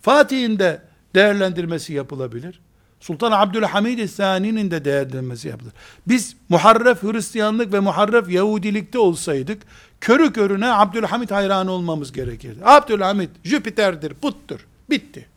Fatih'in 0.00 0.58
de 0.58 0.82
değerlendirmesi 1.14 1.92
yapılabilir. 1.92 2.60
Sultan 3.00 3.32
Abdülhamid 3.32 4.08
Sani'nin 4.08 4.70
de 4.70 4.84
değerlendirmesi 4.84 5.48
yapılır. 5.48 5.72
Biz 6.08 6.36
muharref 6.48 7.02
Hristiyanlık 7.02 7.72
ve 7.72 7.80
muharref 7.80 8.30
Yahudilikte 8.30 8.98
olsaydık, 8.98 9.62
körü 10.00 10.32
körüne 10.32 10.72
Abdülhamid 10.72 11.30
hayranı 11.30 11.70
olmamız 11.70 12.12
gerekirdi. 12.12 12.60
Abdülhamid 12.64 13.30
Jüpiter'dir, 13.44 14.14
puttur. 14.14 14.66
Bitti. 14.92 15.28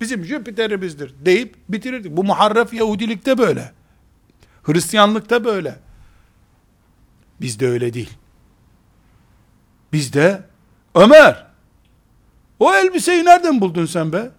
Bizim 0.00 0.24
Jüpiter'imizdir 0.24 1.14
deyip 1.24 1.56
bitirirdik. 1.68 2.16
Bu 2.16 2.24
muharref 2.24 2.72
Yahudilikte 2.74 3.38
böyle. 3.38 3.72
Hristiyanlıkta 4.62 5.44
böyle. 5.44 5.78
Bizde 7.40 7.68
öyle 7.68 7.94
değil. 7.94 8.10
Bizde 9.92 10.42
Ömer 10.94 11.46
o 12.58 12.74
elbiseyi 12.74 13.24
nereden 13.24 13.60
buldun 13.60 13.86
sen 13.86 14.12
be? 14.12 14.30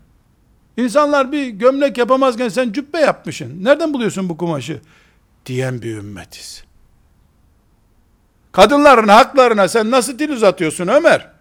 İnsanlar 0.77 1.31
bir 1.31 1.47
gömlek 1.47 1.97
yapamazken 1.97 2.49
sen 2.49 2.71
cübbe 2.71 2.99
yapmışsın. 2.99 3.63
Nereden 3.63 3.93
buluyorsun 3.93 4.29
bu 4.29 4.37
kumaşı? 4.37 4.81
Diyen 5.45 5.81
bir 5.81 5.97
ümmetiz. 5.97 6.63
Kadınların 8.51 9.07
haklarına 9.07 9.67
sen 9.67 9.91
nasıl 9.91 10.19
dil 10.19 10.29
uzatıyorsun 10.29 10.87
Ömer? 10.87 11.31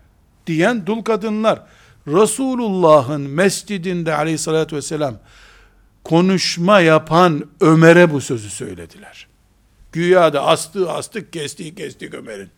Diyen 0.46 0.86
dul 0.86 1.02
kadınlar. 1.02 1.62
Resulullah'ın 2.08 3.20
mescidinde 3.20 4.14
aleyhissalatü 4.14 4.76
vesselam 4.76 5.14
konuşma 6.04 6.80
yapan 6.80 7.48
Ömer'e 7.60 8.12
bu 8.12 8.20
sözü 8.20 8.50
söylediler. 8.50 9.26
Güya 9.92 10.32
da 10.32 10.46
astığı 10.46 10.92
astık 10.92 11.32
kestiği 11.32 11.74
kestik 11.74 12.14
Ömer'in. 12.14 12.50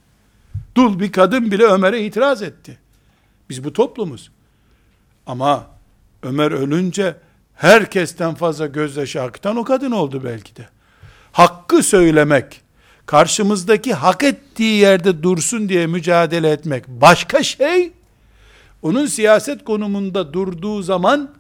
Dul 0.76 1.00
bir 1.00 1.12
kadın 1.12 1.50
bile 1.50 1.64
Ömer'e 1.64 2.04
itiraz 2.04 2.42
etti. 2.42 2.78
Biz 3.50 3.64
bu 3.64 3.72
toplumuz. 3.72 4.30
Ama 5.26 5.66
Ömer 6.22 6.50
ölünce 6.50 7.16
herkesten 7.54 8.34
fazla 8.34 8.66
gözyaşı 8.66 9.22
akıtan 9.22 9.56
o 9.56 9.64
kadın 9.64 9.90
oldu 9.90 10.24
belki 10.24 10.56
de. 10.56 10.68
Hakkı 11.32 11.82
söylemek, 11.82 12.60
karşımızdaki 13.06 13.94
hak 13.94 14.22
ettiği 14.22 14.80
yerde 14.80 15.22
dursun 15.22 15.68
diye 15.68 15.86
mücadele 15.86 16.50
etmek 16.50 16.88
başka 16.88 17.42
şey. 17.42 17.92
Onun 18.84 19.06
siyaset 19.06 19.64
konumunda 19.64 20.32
durduğu 20.32 20.82
zaman 20.82 21.30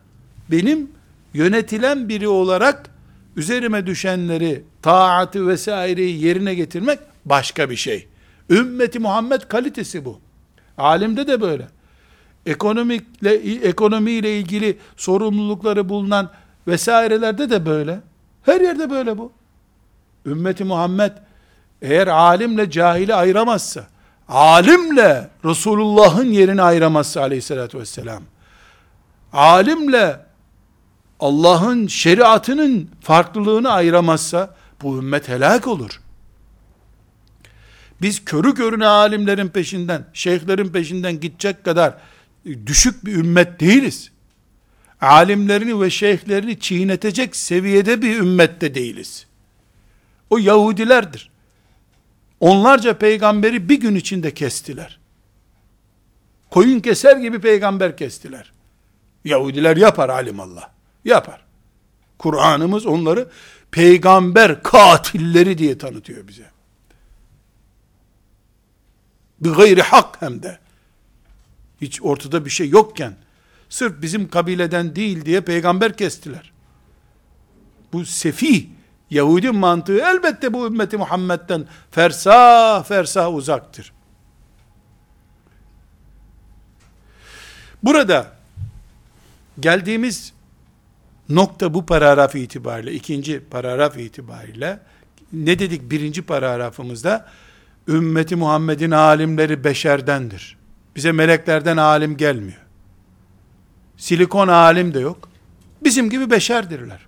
benim 0.50 0.90
yönetilen 1.34 2.08
biri 2.08 2.28
olarak 2.28 2.90
üzerime 3.36 3.86
düşenleri, 3.86 4.64
taatı 4.82 5.48
vesaireyi 5.48 6.24
yerine 6.24 6.54
getirmek 6.54 6.98
başka 7.24 7.70
bir 7.70 7.76
şey. 7.76 8.08
Ümmeti 8.50 8.98
Muhammed 8.98 9.40
kalitesi 9.42 10.04
bu. 10.04 10.20
Alimde 10.78 11.26
de 11.26 11.40
böyle 11.40 11.68
ekonomikle 12.46 13.34
ekonomiyle 13.68 14.38
ilgili 14.38 14.78
sorumlulukları 14.96 15.88
bulunan 15.88 16.30
vesairelerde 16.66 17.50
de 17.50 17.66
böyle. 17.66 18.00
Her 18.42 18.60
yerde 18.60 18.90
böyle 18.90 19.18
bu. 19.18 19.32
Ümmeti 20.26 20.64
Muhammed 20.64 21.12
eğer 21.82 22.06
alimle 22.06 22.70
cahili 22.70 23.14
ayıramazsa, 23.14 23.86
alimle 24.28 25.30
Resulullah'ın 25.44 26.30
yerini 26.30 26.62
ayıramazsa 26.62 27.20
aleyhissalatü 27.20 27.78
vesselam, 27.78 28.22
alimle 29.32 30.20
Allah'ın 31.20 31.86
şeriatının 31.86 32.90
farklılığını 33.00 33.70
ayıramazsa, 33.70 34.54
bu 34.82 34.98
ümmet 34.98 35.28
helak 35.28 35.66
olur. 35.66 36.00
Biz 38.02 38.24
körü 38.24 38.54
körüne 38.54 38.86
alimlerin 38.86 39.48
peşinden, 39.48 40.04
şeyhlerin 40.12 40.68
peşinden 40.68 41.20
gidecek 41.20 41.64
kadar 41.64 41.94
düşük 42.66 43.06
bir 43.06 43.14
ümmet 43.14 43.60
değiliz. 43.60 44.10
Alimlerini 45.00 45.80
ve 45.80 45.90
şeyhlerini 45.90 46.60
çiğnetecek 46.60 47.36
seviyede 47.36 48.02
bir 48.02 48.18
ümmette 48.18 48.74
değiliz. 48.74 49.26
O 50.30 50.38
Yahudilerdir. 50.38 51.30
Onlarca 52.44 52.98
peygamberi 52.98 53.68
bir 53.68 53.80
gün 53.80 53.94
içinde 53.94 54.34
kestiler. 54.34 54.98
Koyun 56.50 56.80
keser 56.80 57.16
gibi 57.16 57.40
peygamber 57.40 57.96
kestiler. 57.96 58.52
Yahudiler 59.24 59.76
yapar 59.76 60.08
alimallah. 60.08 60.68
Yapar. 61.04 61.44
Kur'an'ımız 62.18 62.86
onları 62.86 63.28
peygamber 63.70 64.62
katilleri 64.62 65.58
diye 65.58 65.78
tanıtıyor 65.78 66.28
bize. 66.28 66.50
Bir 69.40 69.50
gayri 69.50 69.82
hak 69.82 70.22
hem 70.22 70.42
de 70.42 70.58
hiç 71.80 72.02
ortada 72.02 72.44
bir 72.44 72.50
şey 72.50 72.68
yokken, 72.68 73.16
sırf 73.68 74.02
bizim 74.02 74.28
kabileden 74.28 74.96
değil 74.96 75.24
diye 75.24 75.40
peygamber 75.40 75.96
kestiler. 75.96 76.52
Bu 77.92 78.04
sefih, 78.04 78.66
Yahudi 79.10 79.50
mantığı 79.50 79.98
elbette 79.98 80.52
bu 80.52 80.66
ümmeti 80.66 80.96
Muhammed'den 80.96 81.66
fersah 81.90 82.84
fersah 82.84 83.34
uzaktır. 83.34 83.92
Burada 87.82 88.32
geldiğimiz 89.60 90.32
nokta 91.28 91.74
bu 91.74 91.86
paragraf 91.86 92.34
itibariyle, 92.34 92.92
ikinci 92.92 93.40
paragraf 93.50 93.98
itibariyle 93.98 94.80
ne 95.32 95.58
dedik 95.58 95.90
birinci 95.90 96.22
paragrafımızda? 96.22 97.26
Ümmeti 97.88 98.36
Muhammed'in 98.36 98.90
alimleri 98.90 99.64
beşerdendir. 99.64 100.56
Bize 100.96 101.12
meleklerden 101.12 101.76
alim 101.76 102.16
gelmiyor. 102.16 102.58
Silikon 103.96 104.48
alim 104.48 104.94
de 104.94 105.00
yok. 105.00 105.28
Bizim 105.84 106.10
gibi 106.10 106.30
beşerdirler. 106.30 107.06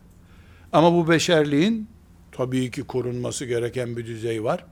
Ama 0.76 0.92
bu 0.92 1.08
beşerliğin 1.08 1.88
tabii 2.32 2.70
ki 2.70 2.82
korunması 2.82 3.44
gereken 3.44 3.96
bir 3.96 4.06
düzey 4.06 4.44
var. 4.44 4.64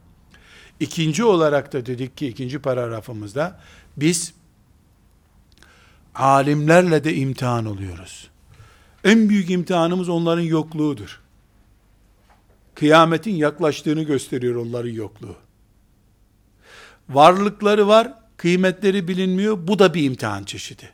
İkinci 0.81 1.25
olarak 1.25 1.73
da 1.73 1.87
dedik 1.87 2.17
ki 2.17 2.29
ikinci 2.29 2.59
paragrafımızda 2.59 3.61
biz 3.97 4.35
alimlerle 6.15 7.05
de 7.05 7.15
imtihan 7.15 7.67
oluyoruz. 7.67 8.31
En 9.05 9.29
büyük 9.29 9.51
imtihanımız 9.51 10.09
onların 10.09 10.43
yokluğudur. 10.43 11.21
Kıyametin 12.75 13.35
yaklaştığını 13.35 14.03
gösteriyor 14.03 14.57
onların 14.57 14.93
yokluğu. 14.93 15.37
Varlıkları 17.09 17.89
var, 17.89 18.15
kıymetleri 18.37 19.09
bilinmiyor. 19.09 19.67
Bu 19.67 19.79
da 19.79 19.95
bir 19.95 20.03
imtihan 20.03 20.45
çeşidi. 20.45 20.91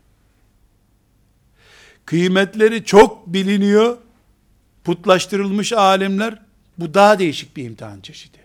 Kıymetleri 2.06 2.84
çok 2.84 3.26
biliniyor. 3.26 3.98
Putlaştırılmış 4.84 5.72
alimler. 5.72 6.42
Bu 6.78 6.94
daha 6.94 7.18
değişik 7.18 7.56
bir 7.56 7.64
imtihan 7.64 8.00
çeşidi. 8.00 8.38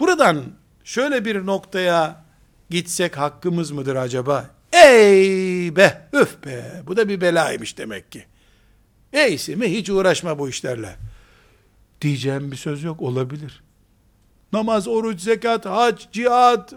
Buradan 0.00 0.44
şöyle 0.84 1.24
bir 1.24 1.46
noktaya 1.46 2.24
gitsek 2.70 3.18
hakkımız 3.18 3.70
mıdır 3.70 3.96
acaba? 3.96 4.50
Ey 4.72 5.76
be, 5.76 6.08
üf 6.12 6.44
be, 6.44 6.82
bu 6.86 6.96
da 6.96 7.08
bir 7.08 7.20
belaymış 7.20 7.78
demek 7.78 8.12
ki. 8.12 8.24
Eysi 9.12 9.56
mi 9.56 9.66
hiç 9.66 9.90
uğraşma 9.90 10.38
bu 10.38 10.48
işlerle. 10.48 10.96
Diyeceğim 12.00 12.52
bir 12.52 12.56
söz 12.56 12.82
yok, 12.82 13.02
olabilir. 13.02 13.62
Namaz, 14.52 14.88
oruç, 14.88 15.20
zekat, 15.20 15.66
hac, 15.66 16.02
cihat, 16.12 16.74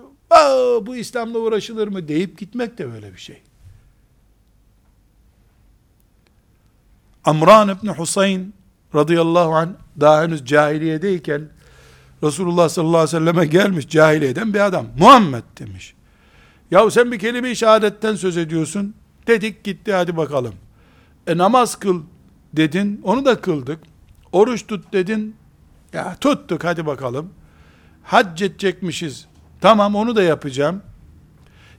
bu 0.82 0.96
İslam'la 0.96 1.40
uğraşılır 1.40 1.88
mı 1.88 2.08
deyip 2.08 2.40
gitmek 2.40 2.78
de 2.78 2.94
böyle 2.94 3.14
bir 3.14 3.20
şey. 3.20 3.42
Amran 7.26 7.70
İbni 7.70 7.90
Husayn 7.90 8.54
radıyallahu 8.96 9.56
anh 9.56 9.70
daha 10.00 10.24
henüz 10.24 10.46
cahiliyedeyken 10.46 11.50
Resulullah 12.24 12.70
sallallahu 12.70 12.98
aleyhi 12.98 13.16
ve 13.16 13.20
selleme 13.20 13.46
gelmiş 13.46 13.90
cahiliyeden 13.90 14.54
bir 14.54 14.60
adam. 14.60 14.86
Muhammed 15.00 15.44
demiş. 15.60 15.94
Yahu 16.72 16.92
sen 16.92 17.12
bir 17.12 17.20
kelime-i 17.20 17.56
şehadetten 17.56 18.16
söz 18.16 18.38
ediyorsun. 18.38 18.96
Dedik 19.28 19.64
gitti 19.64 19.94
hadi 19.94 20.18
bakalım. 20.18 20.54
E 21.28 21.38
namaz 21.38 21.76
kıl 21.76 22.02
dedin. 22.54 23.02
Onu 23.04 23.26
da 23.26 23.42
kıldık. 23.42 23.80
Oruç 24.32 24.68
tut 24.68 24.94
dedin. 24.94 25.36
Ya 25.94 26.18
tuttuk 26.22 26.64
hadi 26.64 26.86
bakalım. 26.86 27.30
Hac 28.04 28.42
edecekmişiz. 28.42 29.26
Tamam 29.62 29.96
onu 29.96 30.16
da 30.16 30.24
yapacağım. 30.24 30.82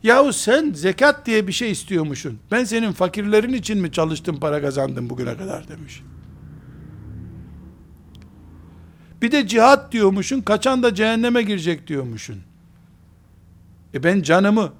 Yahu 0.04 0.32
sen 0.32 0.72
zekat 0.72 1.26
diye 1.26 1.46
bir 1.46 1.52
şey 1.52 1.70
istiyormuşsun. 1.70 2.38
Ben 2.50 2.64
senin 2.64 2.92
fakirlerin 2.92 3.52
için 3.52 3.78
mi 3.78 3.92
çalıştım 3.92 4.40
para 4.40 4.60
kazandım 4.60 5.10
bugüne 5.10 5.36
kadar 5.36 5.68
demiş. 5.68 6.02
Bir 9.22 9.32
de 9.32 9.46
cihat 9.46 9.92
diyormuşsun, 9.92 10.40
kaçan 10.40 10.82
da 10.82 10.94
cehenneme 10.94 11.42
girecek 11.42 11.86
diyormuşsun. 11.86 12.36
E 13.94 14.02
ben 14.04 14.22
canımı 14.22 14.72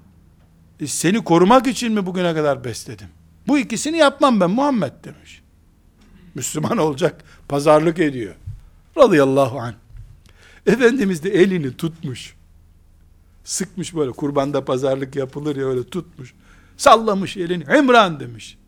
e 0.80 0.86
seni 0.86 1.24
korumak 1.24 1.66
için 1.66 1.92
mi 1.92 2.06
bugüne 2.06 2.34
kadar 2.34 2.64
besledim? 2.64 3.08
Bu 3.48 3.58
ikisini 3.58 3.96
yapmam 3.96 4.40
ben 4.40 4.50
Muhammed 4.50 4.92
demiş. 5.04 5.42
Müslüman 6.34 6.78
olacak, 6.78 7.24
pazarlık 7.48 7.98
ediyor. 7.98 8.34
Radıyallahu 8.98 9.60
anh. 9.60 9.74
Efendimiz 10.66 11.22
de 11.22 11.30
elini 11.30 11.76
tutmuş. 11.76 12.34
Sıkmış 13.44 13.94
böyle 13.94 14.10
kurbanda 14.10 14.64
pazarlık 14.64 15.16
yapılır 15.16 15.56
ya 15.56 15.66
öyle 15.66 15.84
tutmuş. 15.84 16.34
Sallamış 16.76 17.36
elini. 17.36 17.64
İmran 17.78 18.20
demiş. 18.20 18.58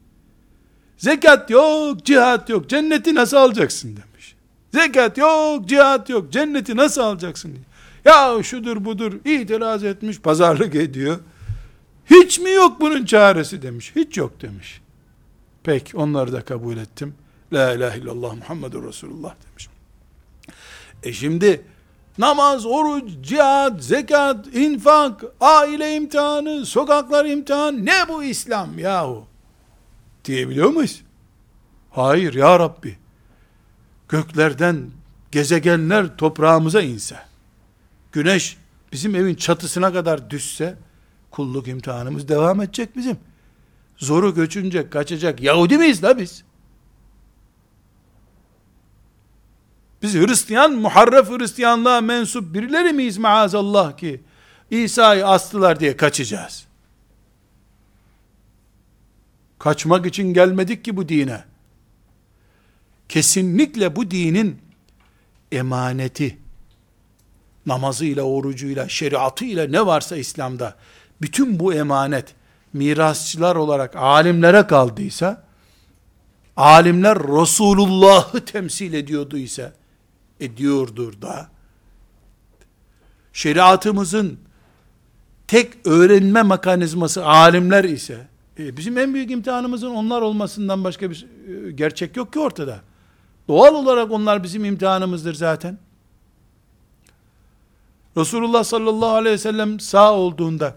Zekat 0.99 1.51
yok, 1.51 2.05
cihat 2.05 2.49
yok. 2.49 2.68
Cenneti 2.68 3.14
nasıl 3.14 3.37
alacaksın 3.37 3.89
demiş. 3.89 4.37
Zekat 4.74 5.18
yok, 5.18 5.68
cihat 5.68 6.09
yok. 6.09 6.33
Cenneti 6.33 6.77
nasıl 6.77 7.01
alacaksın 7.01 7.53
diye. 7.53 7.64
Ya 8.05 8.43
şudur 8.43 8.85
budur 8.85 9.12
itiraz 9.24 9.85
etmiş, 9.85 10.20
pazarlık 10.20 10.74
ediyor. 10.74 11.18
Hiç 12.11 12.39
mi 12.39 12.51
yok 12.51 12.81
bunun 12.81 13.05
çaresi 13.05 13.62
demiş. 13.62 13.93
Hiç 13.97 14.16
yok 14.16 14.43
demiş. 14.43 14.81
Peki 15.64 15.97
onları 15.97 16.33
da 16.33 16.41
kabul 16.41 16.77
ettim. 16.77 17.14
La 17.53 17.74
ilahe 17.74 17.99
illallah 17.99 18.35
Muhammedur 18.35 18.89
Resulullah 18.89 19.35
demiş. 19.49 19.68
E 21.03 21.12
şimdi 21.12 21.62
namaz, 22.18 22.66
oruç, 22.66 23.10
cihat, 23.22 23.82
zekat, 23.82 24.46
infak, 24.54 25.24
aile 25.40 25.96
imtihanı, 25.96 26.66
sokaklar 26.66 27.24
imtihan, 27.24 27.86
ne 27.86 28.08
bu 28.08 28.24
İslam 28.24 28.78
yahu? 28.78 29.26
Diyebiliyor 30.24 30.70
muyuz? 30.70 31.02
Hayır 31.90 32.34
ya 32.34 32.58
Rabbi. 32.58 32.98
Göklerden 34.08 34.90
gezegenler 35.32 36.16
toprağımıza 36.16 36.82
inse, 36.82 37.16
güneş 38.12 38.56
bizim 38.92 39.14
evin 39.14 39.34
çatısına 39.34 39.92
kadar 39.92 40.30
düşse, 40.30 40.76
kulluk 41.30 41.68
imtihanımız 41.68 42.28
devam 42.28 42.62
edecek 42.62 42.96
bizim. 42.96 43.16
Zoru 43.96 44.34
göçünce 44.34 44.90
kaçacak 44.90 45.42
Yahudi 45.42 45.78
miyiz 45.78 46.04
la 46.04 46.18
biz? 46.18 46.44
Biz 50.07 50.14
Hristiyan, 50.14 50.72
muharref 50.72 51.30
Hristiyanlığa 51.30 52.00
mensup 52.00 52.54
birileri 52.54 52.92
miyiz 52.92 53.18
maazallah 53.18 53.96
ki 53.96 54.20
İsa'yı 54.70 55.26
astılar 55.26 55.80
diye 55.80 55.96
kaçacağız? 55.96 56.66
Kaçmak 59.59 60.07
için 60.07 60.34
gelmedik 60.34 60.84
ki 60.84 60.96
bu 60.96 61.09
dine. 61.09 61.44
Kesinlikle 63.09 63.96
bu 63.96 64.11
dinin 64.11 64.59
emaneti, 65.52 66.38
namazıyla, 67.66 68.22
orucuyla, 68.22 68.88
şeriatıyla 68.88 69.66
ne 69.66 69.86
varsa 69.86 70.16
İslam'da, 70.16 70.74
bütün 71.20 71.59
bu 71.59 71.74
emanet, 71.74 72.34
mirasçılar 72.72 73.57
olarak 73.57 73.96
alimlere 73.96 74.66
kaldıysa, 74.66 75.44
alimler 76.57 77.18
Resulullah'ı 77.18 78.44
temsil 78.44 78.92
ediyordu 78.92 79.38
ise, 79.38 79.72
ediyordur 80.41 81.22
da, 81.22 81.49
şeriatımızın 83.32 84.39
tek 85.47 85.87
öğrenme 85.87 86.43
mekanizması 86.43 87.26
alimler 87.26 87.84
ise, 87.84 88.28
e, 88.59 88.76
bizim 88.76 88.99
en 88.99 89.14
büyük 89.14 89.30
imtihanımızın 89.30 89.91
onlar 89.91 90.22
olmasından 90.22 90.84
başka 90.84 91.11
bir 91.11 91.26
e, 91.66 91.70
gerçek 91.70 92.16
yok 92.16 92.32
ki 92.32 92.39
ortada. 92.39 92.80
Doğal 93.49 93.74
olarak 93.74 94.11
onlar 94.11 94.43
bizim 94.43 94.64
imtihanımızdır 94.64 95.34
zaten. 95.34 95.78
Resulullah 98.16 98.64
sallallahu 98.64 99.11
aleyhi 99.11 99.34
ve 99.34 99.39
sellem 99.39 99.80
sağ 99.80 100.12
olduğunda, 100.14 100.76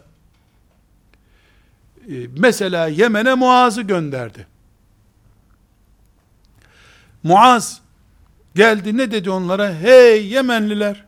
e, 2.10 2.28
mesela 2.38 2.88
Yemen'e 2.88 3.34
Muaz'ı 3.34 3.82
gönderdi. 3.82 4.48
Muaz 7.24 7.82
geldi 8.60 8.98
ne 8.98 9.12
dedi 9.12 9.30
onlara? 9.30 9.74
Hey 9.74 10.28
Yemenliler, 10.28 11.06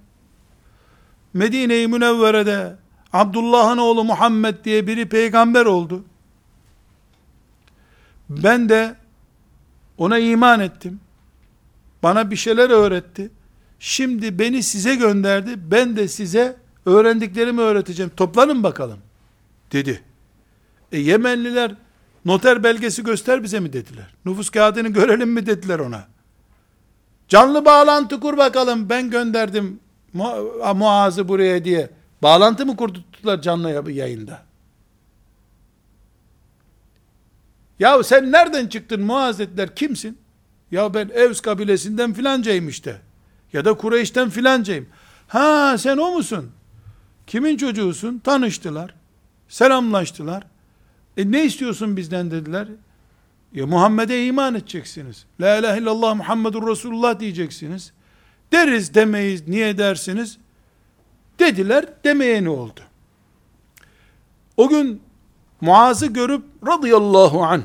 Medine-i 1.34 1.88
Münevvere'de 1.88 2.76
Abdullah'ın 3.14 3.78
oğlu 3.78 4.04
Muhammed 4.04 4.56
diye 4.66 4.88
biri 4.88 5.10
peygamber 5.10 5.66
oldu. 5.66 6.04
Ben 8.30 8.70
de 8.70 8.96
ona 9.98 10.20
iman 10.20 10.60
ettim. 10.60 11.00
Bana 12.04 12.32
bir 12.32 12.36
şeyler 12.36 12.70
öğretti. 12.70 13.32
Şimdi 13.80 14.40
beni 14.40 14.64
size 14.64 14.96
gönderdi. 14.96 15.54
Ben 15.72 15.96
de 15.96 16.08
size 16.08 16.58
öğrendiklerimi 16.86 17.62
öğreteceğim. 17.62 18.12
Toplanın 18.18 18.64
bakalım. 18.64 19.00
Dedi. 19.72 20.04
E 20.92 21.00
Yemenliler 21.00 21.76
noter 22.26 22.64
belgesi 22.64 23.04
göster 23.04 23.44
bize 23.44 23.60
mi 23.60 23.74
dediler. 23.74 24.14
Nüfus 24.26 24.50
kağıdını 24.50 24.90
görelim 24.90 25.30
mi 25.30 25.46
dediler 25.46 25.80
ona. 25.80 26.08
Canlı 27.32 27.66
bağlantı 27.66 28.20
kur 28.20 28.38
bakalım. 28.38 28.90
Ben 28.90 29.10
gönderdim 29.10 29.80
Muaz'ı 30.76 31.28
buraya 31.28 31.66
diye. 31.66 31.90
Bağlantı 32.24 32.66
mı 32.66 32.76
kurdurttular 32.76 33.42
canlı 33.42 33.92
yayında? 33.92 34.42
Ya 37.80 38.04
sen 38.04 38.32
nereden 38.32 38.68
çıktın 38.68 39.02
Muaz 39.02 39.40
dediler. 39.40 39.76
Kimsin? 39.76 40.18
Ya 40.72 40.94
ben 40.94 41.10
Evs 41.14 41.42
kabilesinden 41.42 42.14
filancayım 42.14 42.70
işte. 42.70 43.02
Ya 43.54 43.66
da 43.66 43.74
Kureyş'ten 43.74 44.30
filancayım. 44.30 44.88
Ha 45.28 45.78
sen 45.78 45.98
o 45.98 46.12
musun? 46.12 46.52
Kimin 47.28 47.58
çocuğusun? 47.58 48.20
Tanıştılar. 48.20 48.94
Selamlaştılar. 49.50 50.44
E 51.18 51.32
ne 51.32 51.46
istiyorsun 51.46 51.98
bizden 51.98 52.32
dediler. 52.32 52.68
Ya 53.54 53.68
Muhammed'e 53.68 54.26
iman 54.26 54.56
edeceksiniz. 54.56 55.26
La 55.42 55.58
ilahe 55.58 55.80
illallah 55.80 56.16
Muhammedur 56.16 56.68
Resulullah 56.68 57.20
diyeceksiniz. 57.20 57.94
Deriz 58.52 58.94
demeyiz 58.94 59.48
niye 59.48 59.78
dersiniz? 59.78 60.38
Dediler 61.40 61.86
demeye 62.04 62.44
ne 62.44 62.50
oldu? 62.50 62.80
O 64.58 64.70
gün 64.70 65.02
Muaz'ı 65.62 66.06
görüp 66.06 66.44
radıyallahu 66.68 67.44
an 67.44 67.64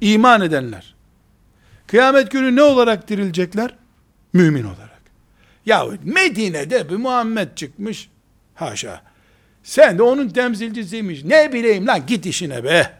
iman 0.00 0.40
edenler 0.40 0.94
kıyamet 1.86 2.30
günü 2.30 2.56
ne 2.56 2.62
olarak 2.62 3.08
dirilecekler? 3.08 3.74
Mümin 4.32 4.64
olarak. 4.64 5.02
Ya 5.66 5.86
Medine'de 6.04 6.88
bir 6.88 6.96
Muhammed 6.96 7.48
çıkmış 7.56 8.10
haşa 8.54 9.02
sen 9.62 9.98
de 9.98 10.02
onun 10.02 10.28
temsilcisiymiş 10.28 11.24
ne 11.24 11.52
bileyim 11.52 11.86
lan 11.86 12.06
git 12.06 12.26
işine 12.26 12.64
be 12.64 12.92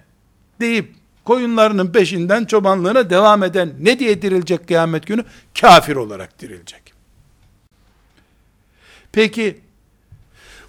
deyip 0.60 0.97
koyunlarının 1.28 1.92
peşinden 1.92 2.44
çobanlığına 2.44 3.10
devam 3.10 3.42
eden 3.42 3.72
ne 3.80 3.98
diye 3.98 4.22
dirilecek 4.22 4.68
kıyamet 4.68 5.06
günü? 5.06 5.24
Kafir 5.60 5.96
olarak 5.96 6.38
dirilecek. 6.40 6.92
Peki 9.12 9.60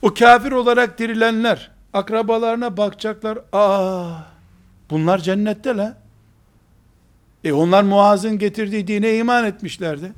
o 0.02 0.14
kafir 0.14 0.52
olarak 0.52 1.00
dirilenler 1.00 1.72
akrabalarına 1.94 2.78
bakacaklar. 2.78 3.40
Aa, 3.54 4.18
bunlar 4.90 5.18
cennette 5.18 5.78
la. 5.78 5.98
E 7.44 7.54
onlar 7.54 7.84
Muaz'ın 7.84 8.40
getirdiği 8.40 8.88
dine 8.88 9.18
iman 9.18 9.46
etmişlerdi. 9.46 10.12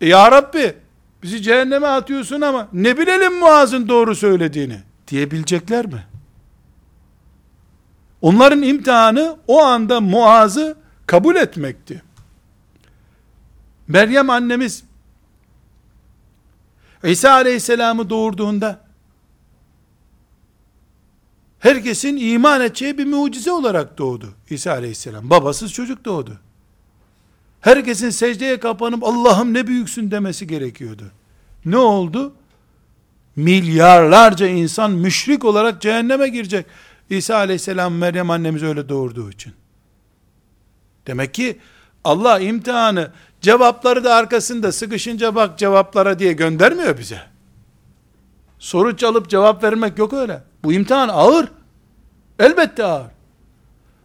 E 0.00 0.08
ya 0.08 0.32
Rabbi 0.32 0.74
bizi 1.22 1.42
cehenneme 1.42 1.86
atıyorsun 1.86 2.40
ama 2.40 2.68
ne 2.72 2.98
bilelim 2.98 3.38
Muaz'ın 3.38 3.88
doğru 3.88 4.14
söylediğini 4.14 4.80
diyebilecekler 5.08 5.86
mi? 5.86 6.09
Onların 8.22 8.62
imtihanı 8.62 9.36
o 9.46 9.62
anda 9.62 10.00
Muaz'ı 10.00 10.76
kabul 11.06 11.36
etmekti. 11.36 12.02
Meryem 13.88 14.30
annemiz 14.30 14.84
İsa 17.04 17.30
aleyhisselamı 17.32 18.10
doğurduğunda 18.10 18.80
herkesin 21.58 22.16
iman 22.16 22.60
edeceği 22.60 22.98
bir 22.98 23.06
mucize 23.06 23.52
olarak 23.52 23.98
doğdu 23.98 24.34
İsa 24.50 24.72
aleyhisselam. 24.72 25.30
Babasız 25.30 25.72
çocuk 25.72 26.04
doğdu. 26.04 26.38
Herkesin 27.60 28.10
secdeye 28.10 28.60
kapanıp 28.60 29.04
Allah'ım 29.04 29.54
ne 29.54 29.66
büyüksün 29.66 30.10
demesi 30.10 30.46
gerekiyordu. 30.46 31.04
Ne 31.64 31.76
oldu? 31.76 32.34
Milyarlarca 33.36 34.46
insan 34.46 34.90
müşrik 34.90 35.44
olarak 35.44 35.80
cehenneme 35.80 36.28
girecek. 36.28 36.66
İsa 37.10 37.36
aleyhisselam 37.36 37.94
Meryem 37.94 38.30
annemiz 38.30 38.62
öyle 38.62 38.88
doğurduğu 38.88 39.30
için. 39.30 39.52
Demek 41.06 41.34
ki 41.34 41.58
Allah 42.04 42.40
imtihanı 42.40 43.10
cevapları 43.40 44.04
da 44.04 44.14
arkasında 44.14 44.72
sıkışınca 44.72 45.34
bak 45.34 45.58
cevaplara 45.58 46.18
diye 46.18 46.32
göndermiyor 46.32 46.98
bize. 46.98 47.20
Soru 48.58 48.96
çalıp 48.96 49.28
cevap 49.28 49.64
vermek 49.64 49.98
yok 49.98 50.12
öyle. 50.12 50.42
Bu 50.64 50.72
imtihan 50.72 51.08
ağır. 51.08 51.48
Elbette 52.38 52.84
ağır. 52.84 53.10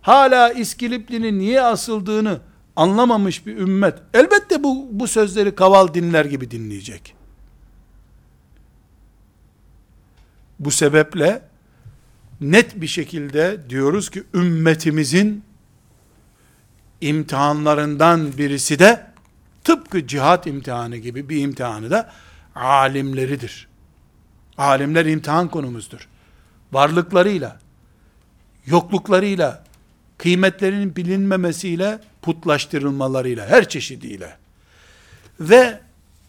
Hala 0.01 0.51
İskilipli'nin 0.51 1.39
niye 1.39 1.61
asıldığını 1.61 2.39
anlamamış 2.75 3.45
bir 3.45 3.57
ümmet 3.57 3.95
elbette 4.13 4.63
bu, 4.63 4.87
bu 4.91 5.07
sözleri 5.07 5.55
kaval 5.55 5.93
dinler 5.93 6.25
gibi 6.25 6.51
dinleyecek. 6.51 7.15
Bu 10.59 10.71
sebeple 10.71 11.41
net 12.41 12.81
bir 12.81 12.87
şekilde 12.87 13.69
diyoruz 13.69 14.09
ki 14.09 14.23
ümmetimizin 14.33 15.43
imtihanlarından 17.01 18.37
birisi 18.37 18.79
de 18.79 19.07
tıpkı 19.63 20.07
cihat 20.07 20.47
imtihanı 20.47 20.97
gibi 20.97 21.29
bir 21.29 21.41
imtihanı 21.41 21.91
da 21.91 22.11
alimleridir. 22.55 23.67
Alimler 24.57 25.05
imtihan 25.05 25.47
konumuzdur. 25.47 26.07
Varlıklarıyla, 26.71 27.59
yokluklarıyla, 28.65 29.63
kıymetlerinin 30.17 30.95
bilinmemesiyle, 30.95 31.99
putlaştırılmalarıyla, 32.21 33.47
her 33.47 33.69
çeşidiyle. 33.69 34.37
Ve 35.39 35.79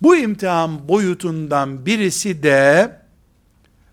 bu 0.02 0.16
imtihan 0.16 0.88
boyutundan 0.88 1.86
birisi 1.86 2.42
de 2.42 2.92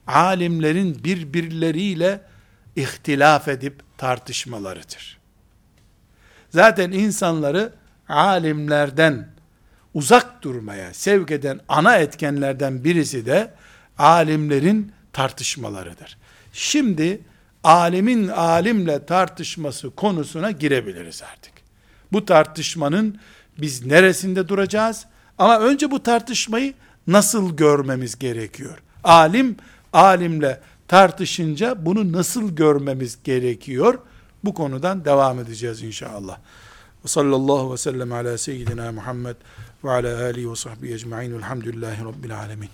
alimlerin 0.08 1.04
birbirleriyle 1.04 2.22
ihtilaf 2.76 3.48
edip 3.48 3.82
tartışmalarıdır. 3.98 5.18
Zaten 6.50 6.92
insanları 6.92 7.74
alimlerden 8.10 9.28
uzak 9.94 10.42
durmaya 10.42 10.94
sevk 10.94 11.32
eden 11.32 11.60
ana 11.68 11.98
etkenlerden 11.98 12.84
birisi 12.84 13.26
de 13.26 13.54
alimlerin 13.98 14.92
tartışmalarıdır. 15.14 16.18
Şimdi 16.54 17.22
alimin 17.64 18.28
alimle 18.28 19.06
tartışması 19.06 19.90
konusuna 19.90 20.52
girebiliriz 20.52 21.24
artık. 21.34 21.54
Bu 22.12 22.26
tartışmanın 22.26 23.20
biz 23.58 23.86
neresinde 23.86 24.48
duracağız? 24.48 25.06
Ama 25.38 25.60
önce 25.60 25.92
bu 25.92 26.04
tartışmayı 26.04 26.74
nasıl 27.08 27.58
görmemiz 27.58 28.20
gerekiyor? 28.20 28.78
Alim 29.04 29.58
alimle 29.94 30.60
tartışınca 30.88 31.86
bunu 31.86 32.12
nasıl 32.12 32.56
görmemiz 32.56 33.24
gerekiyor? 33.24 34.00
Bu 34.44 34.54
konudan 34.54 35.06
devam 35.06 35.40
edeceğiz 35.40 35.82
inşallah. 35.84 36.38
Ve 37.04 37.08
sallallahu 37.08 37.74
ve 37.74 37.78
sellem 37.78 38.14
ala 38.14 38.38
seyyidina 38.38 38.92
Muhammed 38.92 39.36
ve 39.84 39.92
ala 39.92 40.24
alihi 40.24 40.52
ve 40.52 40.56
sahbihi 40.56 40.94
ecma'in 40.94 41.34
velhamdülillahi 41.34 42.06
rabbil 42.06 42.40
alemin. 42.40 42.70